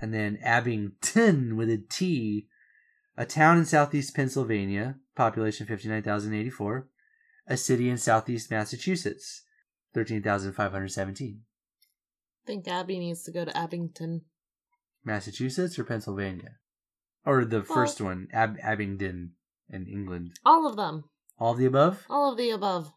[0.00, 2.48] And then Abington with a T,
[3.16, 6.88] a town in southeast Pennsylvania, population 59,084,
[7.46, 9.42] a city in southeast Massachusetts,
[9.94, 11.40] 13,517.
[11.40, 14.22] I think Abby needs to go to Abington.
[15.04, 16.56] Massachusetts or Pennsylvania?
[17.24, 19.32] Or the first one, Ab- Abingdon
[19.70, 20.32] in England.
[20.44, 21.04] All of them.
[21.38, 22.04] All of the above?
[22.10, 22.92] All of the above.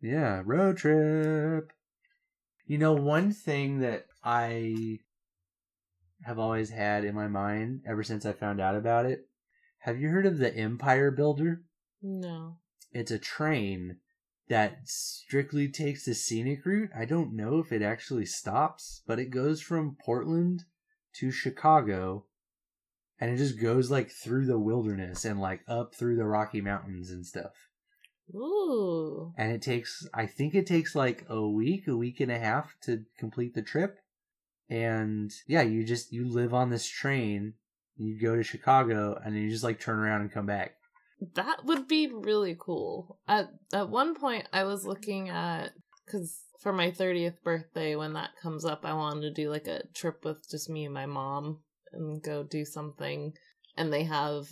[0.00, 1.72] Yeah, road trip.
[2.66, 4.98] You know, one thing that I
[6.24, 9.28] have always had in my mind ever since I found out about it.
[9.86, 11.62] Have you heard of the Empire Builder?
[12.02, 12.56] No.
[12.90, 13.98] It's a train
[14.48, 16.90] that strictly takes the scenic route.
[16.92, 20.64] I don't know if it actually stops, but it goes from Portland
[21.20, 22.24] to Chicago
[23.20, 27.12] and it just goes like through the wilderness and like up through the Rocky Mountains
[27.12, 27.54] and stuff.
[28.34, 29.32] Ooh.
[29.38, 32.74] And it takes, I think it takes like a week, a week and a half
[32.82, 34.00] to complete the trip.
[34.68, 37.54] And yeah, you just, you live on this train,
[37.96, 40.76] you go to Chicago, and you just like turn around and come back.
[41.34, 43.18] That would be really cool.
[43.26, 45.72] At at one point, I was looking at
[46.04, 49.82] because for my thirtieth birthday, when that comes up, I wanted to do like a
[49.94, 51.60] trip with just me and my mom
[51.92, 53.32] and go do something.
[53.76, 54.48] And they have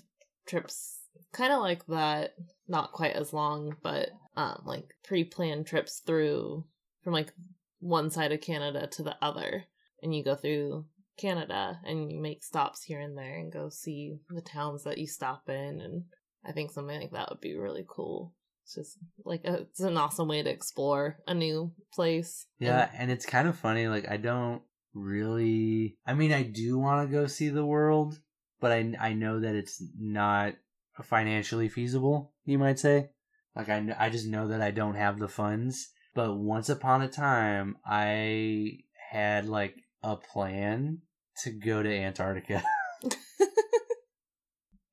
[0.46, 0.98] trips
[1.32, 2.34] kind of like that,
[2.68, 6.64] not quite as long, but um, like pre-planned trips through
[7.02, 7.32] from like
[7.80, 9.64] one side of Canada to the other,
[10.02, 14.16] and you go through Canada and you make stops here and there and go see
[14.30, 16.04] the towns that you stop in and
[16.46, 18.34] I think something like that would be really cool.
[18.64, 22.46] It's just like a, it's an awesome way to explore a new place.
[22.58, 23.88] Yeah, and it's kind of funny.
[23.88, 24.62] Like, I don't
[24.94, 25.96] really.
[26.06, 28.18] I mean, I do want to go see the world,
[28.60, 30.54] but I I know that it's not
[31.02, 32.32] financially feasible.
[32.44, 33.10] You might say.
[33.54, 35.90] Like, I I just know that I don't have the funds.
[36.14, 38.78] But once upon a time, I
[39.10, 41.02] had like a plan
[41.42, 42.62] to go to Antarctica.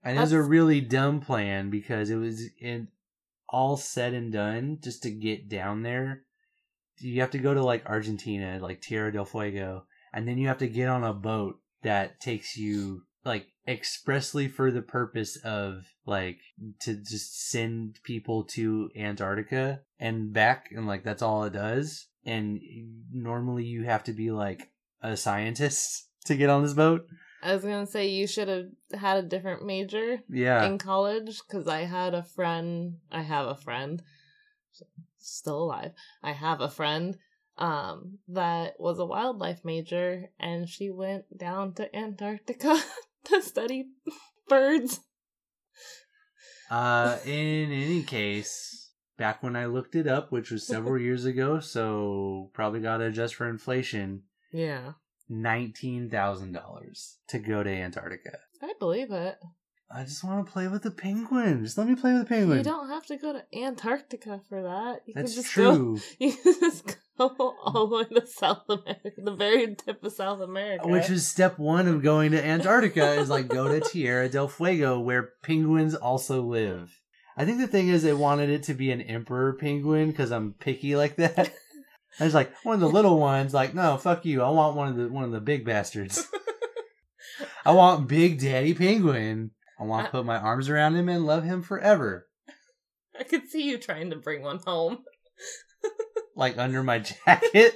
[0.04, 2.88] And it was a really dumb plan because it was in
[3.50, 6.24] all said and done just to get down there.
[7.00, 10.58] You have to go to like Argentina, like Tierra del Fuego, and then you have
[10.60, 16.40] to get on a boat that takes you like expressly for the purpose of like
[16.82, 22.08] to just send people to Antarctica and back and like that's all it does.
[22.26, 22.60] And
[23.12, 27.06] normally you have to be like a scientist to get on this boat.
[27.44, 30.64] I was gonna say you should have had a different major Yeah.
[30.66, 32.98] in college because I had a friend.
[33.12, 34.02] I have a friend,
[35.18, 35.94] still alive.
[36.22, 37.18] I have a friend
[37.58, 42.80] um that was a wildlife major, and she went down to Antarctica
[43.26, 43.88] to study
[44.48, 45.00] birds.
[46.70, 51.60] Uh, in any case, back when I looked it up, which was several years ago,
[51.60, 54.94] so probably got to adjust for inflation, Yeah,
[55.32, 58.38] nineteen thousand dollars to go to Antarctica.
[58.62, 59.38] I believe it.
[59.94, 61.64] I just want to play with the penguin.
[61.64, 62.60] Just let me play with the penguin.
[62.60, 65.02] You don't have to go to Antarctica for that.
[65.06, 66.00] You That's can just Go, true.
[66.20, 70.40] you can just go all the way to South America, the very tip of South
[70.40, 70.88] America.
[70.88, 75.00] Which is step one of going to Antarctica is like go to Tierra del Fuego
[75.00, 76.98] where penguins also live.
[77.36, 80.54] I think the thing is they wanted it to be an emperor penguin because I'm
[80.54, 81.54] picky like that.
[82.20, 83.54] I was like one of the little ones.
[83.54, 84.42] Like no, fuck you.
[84.42, 86.28] I want one of the one of the big bastards.
[87.66, 89.52] I want Big Daddy Penguin.
[89.80, 92.28] I want to put my arms around him and love him forever,
[93.20, 95.00] I could see you trying to bring one home.
[96.36, 97.76] like under my jacket.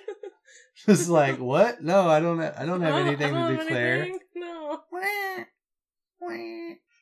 [0.86, 1.82] Just like what?
[1.82, 2.40] No, I don't.
[2.40, 3.94] I don't have anything don't to have declare.
[4.02, 4.18] anything.
[4.34, 4.80] No.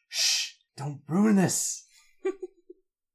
[0.09, 0.53] Shh!
[0.77, 1.87] Don't ruin this.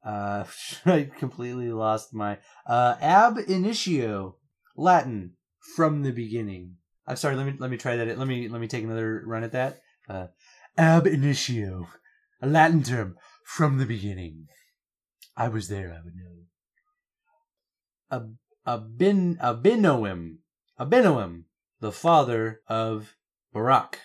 [0.05, 0.45] Uh,
[0.85, 4.37] I completely lost my uh ab initio,
[4.75, 5.35] Latin
[5.75, 6.75] from the beginning.
[7.07, 7.35] I'm sorry.
[7.35, 8.17] Let me let me try that.
[8.17, 9.81] Let me let me take another run at that.
[10.07, 10.27] Uh,
[10.77, 11.87] ab initio,
[12.41, 14.47] a Latin term from the beginning.
[15.35, 15.89] I was there.
[15.91, 16.43] I would know.
[18.09, 18.23] A
[18.65, 20.37] a bin a binoem
[21.79, 23.15] the father of
[23.51, 23.99] Barak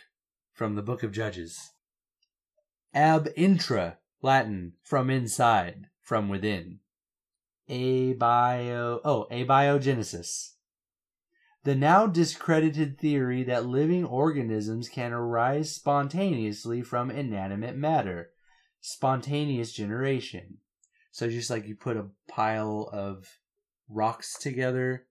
[0.53, 1.70] from the book of Judges.
[2.92, 6.80] Ab intra, Latin, from inside, from within.
[7.68, 10.54] Abio, oh, abiogenesis.
[11.64, 18.30] The now discredited theory that living organisms can arise spontaneously from inanimate matter.
[18.80, 20.58] Spontaneous generation.
[21.10, 23.38] So just like you put a pile of
[23.88, 25.06] rocks together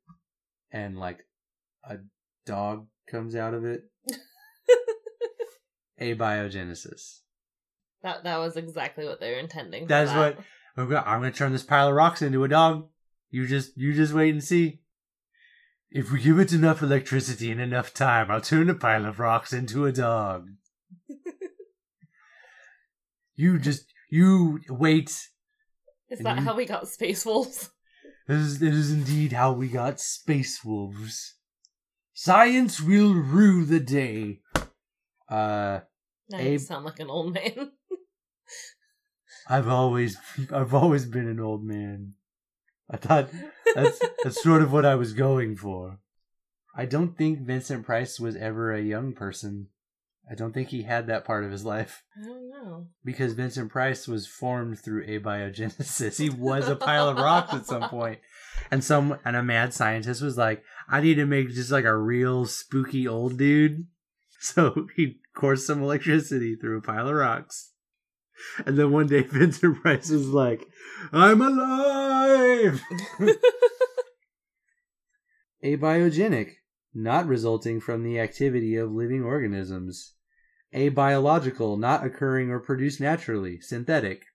[0.72, 1.26] and like
[1.84, 1.98] a
[2.46, 3.84] dog comes out of it.
[6.02, 7.20] Abiogenesis.
[8.04, 9.88] That that was exactly what they were intending.
[9.88, 10.38] That's that.
[10.38, 10.46] what
[10.78, 12.88] I'm gonna, I'm gonna turn this pile of rocks into a dog.
[13.32, 14.82] You just you just wait and see.
[15.90, 19.54] If we give it enough electricity and enough time, I'll turn a pile of rocks
[19.54, 20.50] into a dog.
[23.36, 25.10] you just you wait.
[26.10, 27.70] Is that you- how we got space wolves?
[28.28, 31.36] This is, this is indeed how we got space wolves.
[32.14, 34.42] Science will rue the day.
[35.30, 35.80] Uh,
[36.30, 37.72] Now Abe- you sound like an old man.
[39.50, 40.18] I've always
[40.52, 42.14] I've always been an old man.
[42.90, 43.30] I thought
[43.76, 46.00] that's that's sort of what I was going for.
[46.76, 49.68] I don't think Vincent Price was ever a young person.
[50.30, 52.88] I don't think he had that part of his life I don't know.
[53.04, 56.20] because Vincent Price was formed through abiogenesis.
[56.20, 58.20] He was a pile of rocks at some point.
[58.70, 61.96] And some and a mad scientist was like, I need to make just like a
[61.96, 63.88] real spooky old dude.
[64.40, 67.72] So he coursed some electricity through a pile of rocks.
[68.66, 70.68] And then one day Vincent Price was like,
[71.12, 72.82] I'm alive!
[75.64, 76.52] Abiogenic,
[76.94, 80.14] not resulting from the activity of living organisms.
[80.74, 84.26] Abiological, not occurring or produced naturally, synthetic.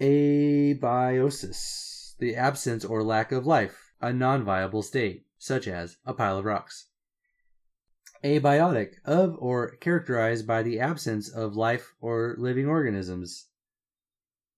[0.00, 0.78] Abiosis,
[2.18, 6.44] the absence or lack of life, a non viable state, such as a pile of
[6.44, 6.87] rocks.
[8.24, 13.46] Abiotic, of or characterized by the absence of life or living organisms.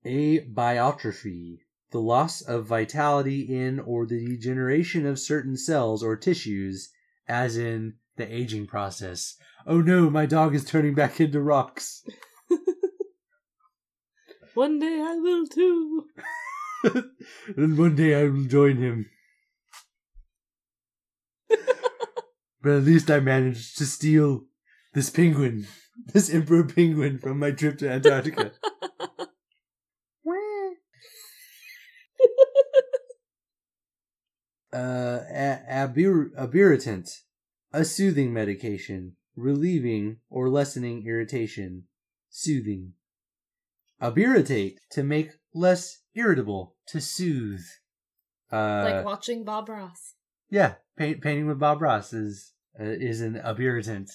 [0.04, 6.90] Abiotrophy, the loss of vitality in or the degeneration of certain cells or tissues,
[7.28, 9.36] as in the aging process.
[9.66, 12.02] Oh no, my dog is turning back into rocks.
[14.54, 16.06] One day I will too.
[17.56, 19.06] and one day I will join him.
[22.62, 24.44] But at least I managed to steal
[24.94, 25.66] this penguin,
[26.12, 28.52] this emperor penguin from my trip to Antarctica.
[34.72, 37.11] uh, a- abir- abirritant,
[37.72, 41.84] a soothing medication, relieving or lessening irritation,
[42.28, 42.94] soothing.
[44.00, 47.64] Abirritate, to make less irritable, to soothe.
[48.50, 50.14] Uh, like watching Bob Ross.
[50.51, 54.11] Yeah, paint, painting with Bob Ross is uh, is an abirritant.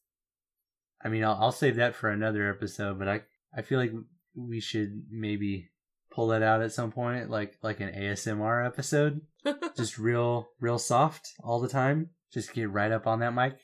[1.02, 3.22] I mean, I'll, I'll save that for another episode, but I
[3.56, 3.92] I feel like
[4.34, 5.70] we should maybe
[6.10, 9.20] pull that out at some point, like like an ASMR episode,
[9.76, 12.10] just real real soft all the time.
[12.32, 13.58] Just get right up on that mic.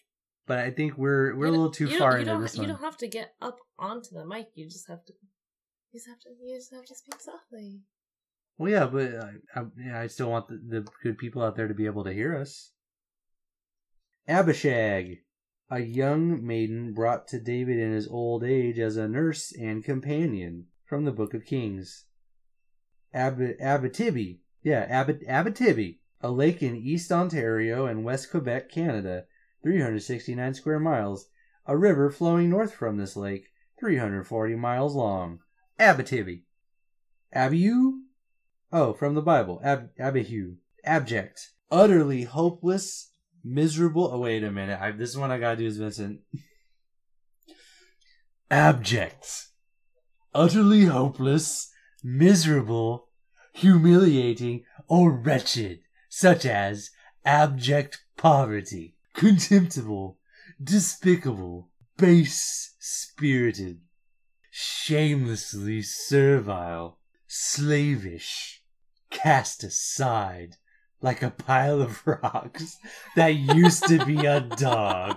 [0.47, 2.97] But I think we're we're a little too far into you don't, You don't have
[2.99, 4.49] to get up onto the mic.
[4.55, 5.13] You just have to.
[5.93, 6.29] You just have to.
[6.41, 7.81] You just have to speak softly.
[8.61, 11.73] Well, yeah, but I, I, I still want the, the good people out there to
[11.73, 12.73] be able to hear us.
[14.29, 15.21] Abishag,
[15.71, 20.67] a young maiden brought to David in his old age as a nurse and companion,
[20.85, 22.05] from the Book of Kings.
[23.15, 29.25] Ab- Abitibi, yeah, Ab- Abitibi, a lake in East Ontario and West Quebec, Canada,
[29.63, 31.31] 369 square miles.
[31.65, 33.47] A river flowing north from this lake,
[33.79, 35.39] 340 miles long.
[35.79, 36.43] Abitibi.
[37.35, 38.00] Abiu?
[38.73, 39.61] Oh, from the Bible.
[39.65, 40.57] Ab- Abihu.
[40.85, 41.51] Abject.
[41.71, 43.13] Utterly hopeless,
[43.45, 44.11] miserable.
[44.13, 44.81] Oh, wait a minute.
[44.81, 46.21] I, this is one I gotta do is Vincent.
[48.51, 49.49] Abject.
[50.35, 51.71] Utterly hopeless,
[52.03, 53.09] miserable,
[53.53, 56.91] humiliating, or wretched, such as
[57.25, 60.19] abject poverty, contemptible,
[60.63, 63.81] despicable, base spirited,
[64.51, 68.60] shamelessly servile, slavish,
[69.11, 70.57] cast aside
[71.03, 72.79] like a pile of rocks
[73.17, 75.17] that used to be a dog,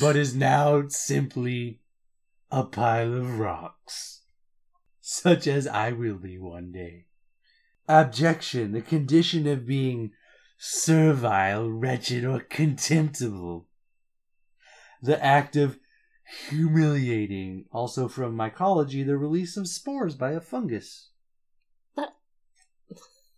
[0.00, 1.80] but is now simply
[2.50, 4.22] a pile of rocks,
[5.00, 7.06] such as I will be one day.
[7.88, 10.12] Abjection, the condition of being
[10.58, 13.66] servile, wretched, or contemptible.
[15.02, 15.78] The act of
[16.48, 17.64] humiliating.
[17.72, 21.10] Also from mycology, the release of spores by a fungus.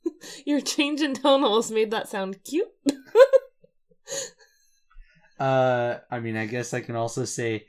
[0.46, 2.68] Your change in tone almost made that sound cute.
[5.38, 7.66] Uh, I mean, I guess I can also say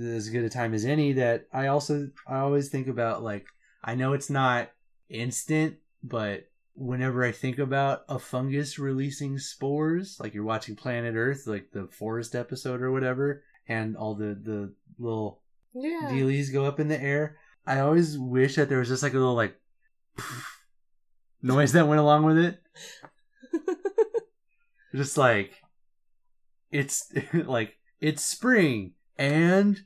[0.00, 3.46] as good a time as any that I also I always think about like
[3.82, 4.70] I know it's not
[5.10, 11.46] instant, but whenever I think about a fungus releasing spores, like you're watching Planet Earth,
[11.46, 15.42] like the forest episode or whatever, and all the the little
[15.74, 16.08] Yeah.
[16.10, 17.36] dealies go up in the air.
[17.66, 19.60] I always wish that there was just like a little like
[21.44, 22.60] noise that went along with it.
[24.94, 25.52] Just like
[26.72, 29.82] it's like it's spring and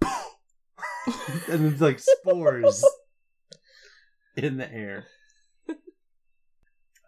[0.02, 2.84] and it's like spores
[4.36, 5.06] in the air.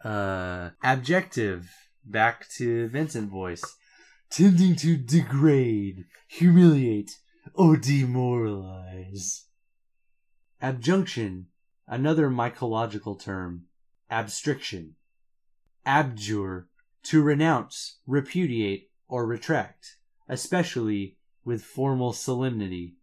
[0.02, 1.70] Uh adjective
[2.04, 3.62] back to Vincent voice.
[4.30, 7.16] Tending to degrade, humiliate,
[7.54, 9.46] or demoralize.
[10.60, 11.46] Abjunction,
[11.88, 13.64] another mycological term.
[14.10, 14.94] Abstriction.
[15.84, 16.68] Abjure,
[17.04, 19.96] to renounce, repudiate, or retract,
[20.28, 22.96] especially with formal solemnity.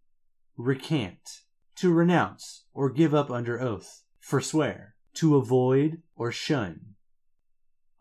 [0.58, 1.42] Recant,
[1.76, 4.04] to renounce, or give up under oath.
[4.20, 6.96] Forswear, to avoid or shun.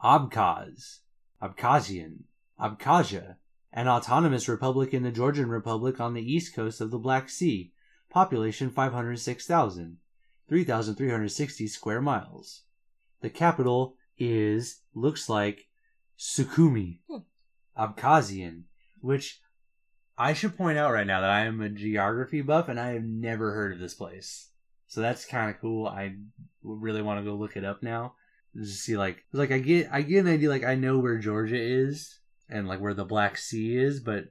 [0.03, 1.01] Abkhaz,
[1.43, 2.25] Abkhazian,
[2.61, 3.37] Abkhazia,
[3.73, 7.73] an autonomous republic in the Georgian Republic on the east coast of the Black Sea,
[8.11, 9.97] population 506,000,
[10.49, 12.63] 3,360 square miles.
[13.21, 15.67] The capital is, looks like,
[16.19, 17.19] Sukhumi, Hmm.
[17.77, 18.65] Abkhazian,
[19.01, 19.41] which
[20.17, 23.05] I should point out right now that I am a geography buff and I have
[23.05, 24.51] never heard of this place.
[24.87, 25.89] So that's kind of cool.
[25.89, 26.15] I
[26.63, 28.15] really want to go look it up now.
[28.55, 31.61] Just see like like I get I get an idea like I know where Georgia
[31.61, 34.27] is and like where the Black Sea is, but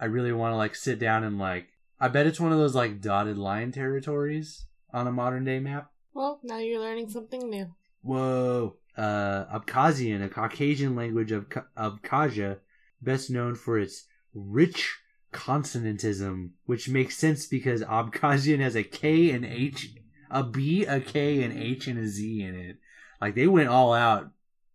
[0.00, 1.68] I really want to like sit down and like
[2.00, 5.90] I bet it's one of those like dotted line territories on a modern day map.
[6.14, 7.74] well, now you're learning something new.
[8.02, 8.76] Whoa.
[8.96, 12.58] Uh, Abkhazian, a Caucasian language of Abkhazia,
[13.00, 14.98] best known for its rich
[15.32, 19.94] consonantism, which makes sense because Abkhazian has a K and H,
[20.30, 22.76] a B, a K, an H, and a Z in it.
[23.20, 24.30] Like they went all out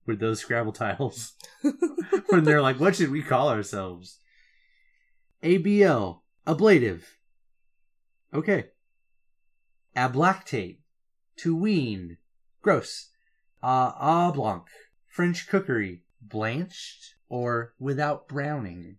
[0.07, 1.33] with those Scrabble tiles
[2.29, 4.19] when they're like, "What should we call ourselves?"
[5.43, 7.17] ABL, ablative.
[8.33, 8.65] Okay.
[9.97, 10.77] Ablactate,
[11.37, 12.17] to wean.
[12.61, 13.09] Gross.
[13.63, 14.67] Uh, ah blanc,
[15.07, 18.97] French cookery, blanched or without browning.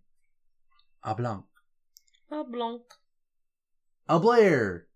[1.04, 1.44] A blanc.
[2.32, 2.82] A blanc.
[4.08, 4.88] A blare,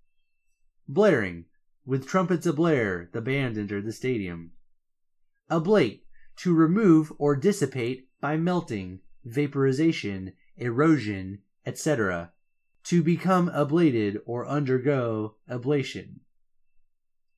[0.88, 1.44] blaring,
[1.86, 4.50] with trumpets a blare, the band entered the stadium.
[5.48, 6.02] Ablate,
[6.38, 12.31] to remove or dissipate by melting, vaporization, erosion, etc.
[12.84, 16.20] To become ablated or undergo ablation.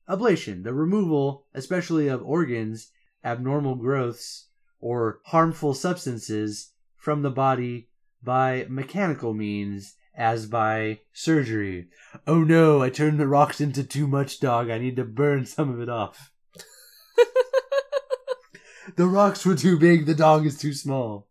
[0.09, 2.91] Ablation, the removal, especially of organs,
[3.23, 4.47] abnormal growths,
[4.79, 7.89] or harmful substances from the body
[8.23, 11.87] by mechanical means, as by surgery.
[12.25, 14.69] Oh no, I turned the rocks into too much, dog.
[14.69, 16.31] I need to burn some of it off.
[18.95, 21.24] the rocks were too big, the dog is too small.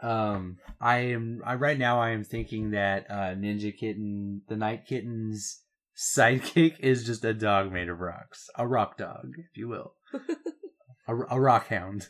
[0.00, 1.42] Um, I am.
[1.44, 2.00] I right now.
[2.00, 5.62] I am thinking that uh, Ninja Kitten, the Night Kitten's
[5.96, 9.94] sidekick, is just a dog made of rocks, a rock dog, if you will,
[11.08, 12.08] a, a rock hound.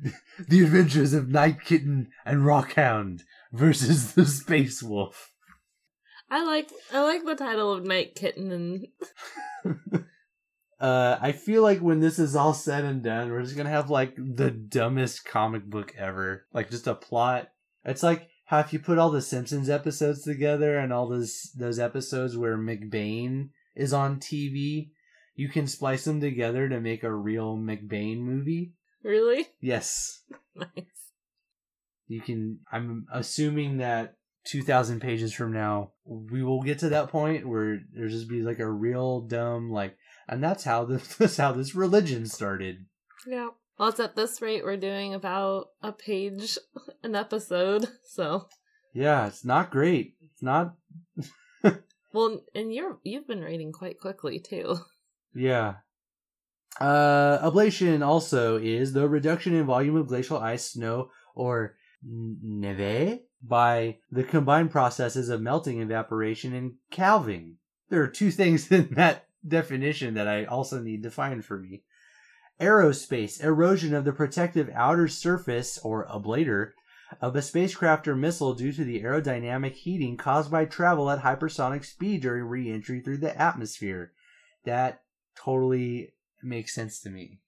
[0.48, 5.32] the Adventures of Night Kitten and Rock Hound versus the Space Wolf.
[6.30, 8.86] I like I like the title of Night Kitten and
[10.80, 13.90] Uh, I feel like when this is all said and done, we're just gonna have
[13.90, 16.46] like the dumbest comic book ever.
[16.52, 17.48] Like just a plot.
[17.84, 21.78] It's like how if you put all the Simpsons episodes together and all those those
[21.78, 24.90] episodes where McBain is on TV,
[25.34, 28.72] you can splice them together to make a real McBain movie.
[29.02, 30.22] really Yes,
[30.54, 30.68] nice.
[32.06, 32.60] you can.
[32.70, 34.14] I'm assuming that
[34.48, 38.60] 2,000 pages from now, we will get to that point where there's just be like
[38.60, 39.96] a real dumb like,
[40.28, 42.86] and that's how this that's how this religion started.
[43.26, 43.48] Yeah.
[43.78, 46.58] Well, it's at this rate we're doing about a page
[47.02, 47.88] an episode.
[48.04, 48.48] So,
[48.94, 50.14] Yeah, it's not great.
[50.22, 50.74] It's not.
[52.12, 54.76] well, and you're you've been reading quite quickly too.
[55.34, 55.74] Yeah.
[56.80, 63.98] Uh, ablation also is the reduction in volume of glacial ice, snow, or neve by
[64.10, 67.56] the combined processes of melting, evaporation, and calving.
[67.88, 71.82] There are two things in that definition that I also need to find for me.
[72.60, 76.72] Aerospace, erosion of the protective outer surface, or ablator,
[77.20, 81.84] of a spacecraft or missile due to the aerodynamic heating caused by travel at hypersonic
[81.84, 84.12] speed during re entry through the atmosphere.
[84.64, 85.02] That
[85.36, 87.40] totally makes sense to me.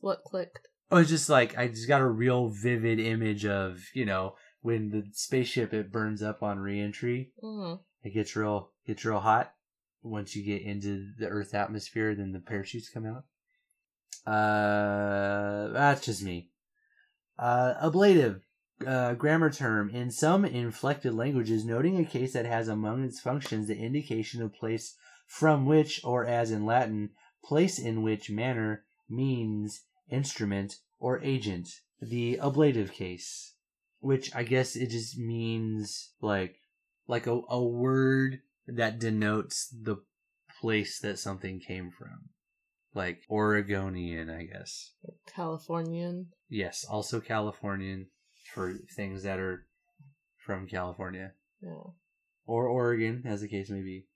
[0.00, 0.68] What clicked?
[0.90, 4.90] Oh, it's just like I just got a real vivid image of you know when
[4.90, 7.32] the spaceship it burns up on reentry.
[7.42, 7.80] Mm.
[8.02, 9.52] It gets real gets real hot
[10.02, 12.14] once you get into the Earth atmosphere.
[12.14, 13.24] Then the parachutes come out.
[14.30, 16.50] Uh, that's just me.
[17.38, 18.42] Uh, ablative,
[18.86, 23.68] uh, grammar term in some inflected languages, noting a case that has among its functions
[23.68, 27.10] the indication of place from which, or as in Latin,
[27.44, 31.68] place in which manner means instrument or agent.
[32.00, 33.54] The ablative case,
[34.00, 36.56] which I guess it just means like
[37.08, 39.96] like a, a word that denotes the
[40.60, 42.30] place that something came from.
[42.94, 44.92] Like Oregonian, I guess.
[45.26, 46.28] Californian.
[46.48, 48.08] Yes, also Californian
[48.54, 49.66] for things that are
[50.38, 51.90] from California Yeah.
[52.46, 54.06] or Oregon, as the case may be.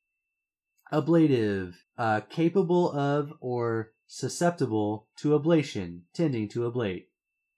[0.92, 7.06] Ablative, uh, capable of or susceptible to ablation, tending to ablate.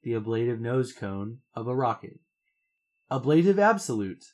[0.03, 2.19] The ablative nose cone of a rocket.
[3.11, 4.25] Ablative absolute,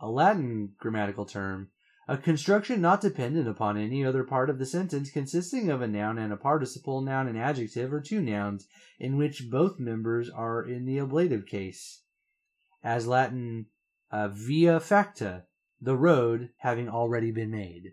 [0.00, 1.70] a Latin grammatical term,
[2.08, 6.16] a construction not dependent upon any other part of the sentence, consisting of a noun
[6.16, 8.66] and a participle, noun and adjective, or two nouns,
[8.98, 12.00] in which both members are in the ablative case.
[12.82, 13.66] As Latin
[14.10, 15.44] uh, via facta,
[15.82, 17.92] the road having already been made.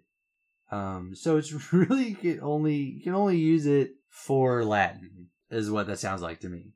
[0.72, 5.88] Um, so it's really can only you can only use it for Latin is what
[5.88, 6.72] that sounds like to me.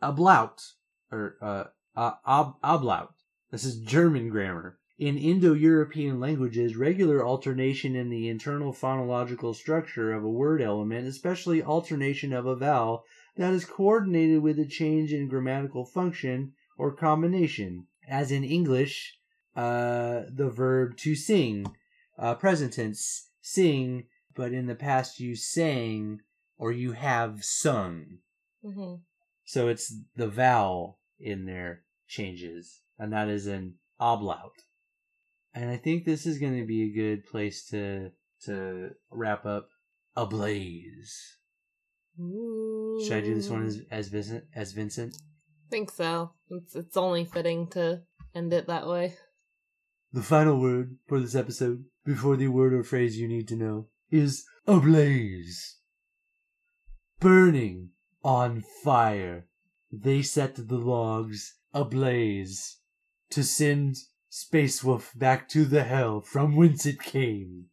[0.00, 0.62] Ablaut
[1.10, 1.64] or uh,
[1.98, 3.08] uh ob, ablaut.
[3.50, 4.78] This is German grammar.
[5.02, 11.60] In Indo-European languages, regular alternation in the internal phonological structure of a word element, especially
[11.60, 17.88] alternation of a vowel, that is coordinated with a change in grammatical function or combination,
[18.06, 19.18] as in English,
[19.56, 21.66] uh, the verb to sing,
[22.16, 26.20] uh, present tense, sing, but in the past you sang
[26.58, 28.18] or you have sung.
[28.62, 28.94] hmm
[29.44, 34.62] So it's the vowel in there changes, and that is an ablaut.
[35.54, 38.10] And I think this is going to be a good place to
[38.44, 39.68] to wrap up.
[40.14, 41.38] Ablaze.
[42.18, 44.44] Should I do this one as as Vincent?
[44.54, 45.16] As Vincent?
[45.72, 46.32] think so.
[46.50, 48.02] It's it's only fitting to
[48.34, 49.14] end it that way.
[50.12, 53.86] The final word for this episode, before the word or phrase you need to know,
[54.10, 55.78] is ablaze.
[57.20, 57.90] Burning
[58.22, 59.46] on fire.
[59.90, 62.76] They set the logs ablaze
[63.30, 63.96] to send
[64.34, 67.66] Space Wolf back to the hell from whence it came.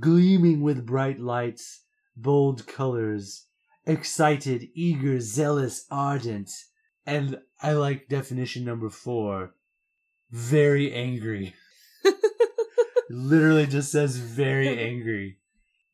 [0.00, 1.82] Gleaming with bright lights,
[2.16, 3.44] bold colors,
[3.84, 6.50] excited, eager, zealous, ardent,
[7.04, 9.54] and I like definition number four,
[10.30, 11.52] very angry.
[13.10, 15.40] Literally just says very angry.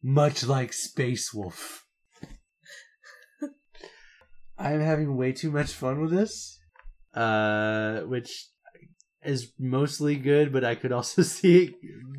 [0.00, 1.88] Much like Space Wolf.
[4.56, 6.56] I'm having way too much fun with this.
[7.12, 8.46] Uh which
[9.24, 11.74] is mostly good, but I could also see it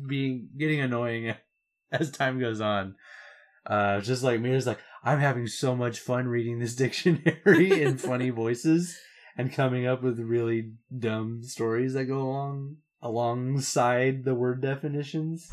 [0.06, 1.34] being getting annoying
[1.92, 2.96] as time goes on.
[3.66, 7.98] Uh just like me, it's like I'm having so much fun reading this dictionary in
[7.98, 8.98] funny voices
[9.36, 15.50] and coming up with really dumb stories that go along alongside the word definitions.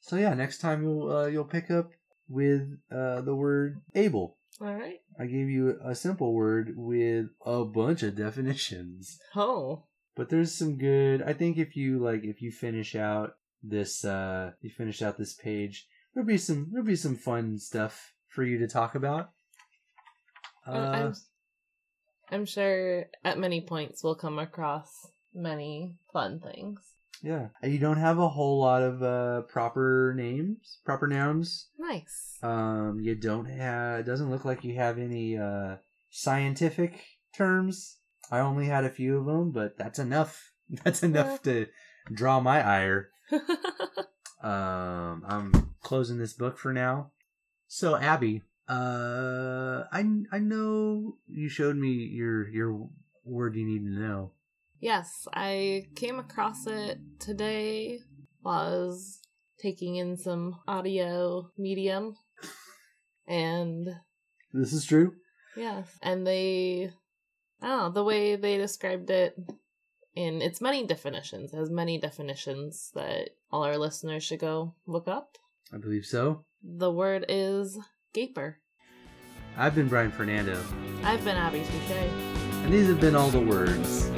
[0.00, 1.90] So yeah, next time you'll uh, you'll pick up
[2.28, 4.36] with uh, the word able.
[4.60, 5.00] All right.
[5.18, 9.18] I gave you a simple word with a bunch of definitions.
[9.34, 9.84] Oh.
[10.16, 14.52] But there's some good I think if you like if you finish out this uh
[14.62, 18.58] you finish out this page, there'll be some there'll be some fun stuff for you
[18.58, 19.30] to talk about.
[20.66, 21.14] Uh, Uh, I'm,
[22.30, 24.88] I'm sure at many points we'll come across
[25.34, 26.80] many fun things.
[27.22, 27.48] yeah.
[27.62, 31.68] You don't have a whole lot of uh proper names, proper nouns.
[31.78, 32.38] Nice.
[32.42, 35.76] Um you don't have it doesn't look like you have any uh
[36.10, 37.04] scientific
[37.34, 37.98] terms.
[38.30, 40.52] I only had a few of them, but that's enough.
[40.82, 41.68] That's enough to
[42.12, 43.10] draw my ire.
[44.42, 47.10] Um, I'm closing this book for now.
[47.68, 52.88] So Abby, uh, I I know you showed me your your
[53.24, 54.32] word you need to know.
[54.78, 58.00] yes, I came across it today
[58.42, 59.20] while I was
[59.58, 62.16] taking in some audio medium.
[63.26, 63.88] And
[64.52, 65.14] This is true.
[65.56, 66.92] Yes, and they,
[67.62, 69.36] oh, the way they described it
[70.14, 75.08] in its many definitions, it has many definitions that all our listeners should go look
[75.08, 75.36] up.
[75.72, 76.44] I believe so.
[76.62, 77.78] The word is
[78.12, 78.58] gaper.
[79.58, 80.62] I've been Brian Fernando,
[81.02, 81.90] I've been Abby Touche.
[81.90, 84.10] and these have been all the words.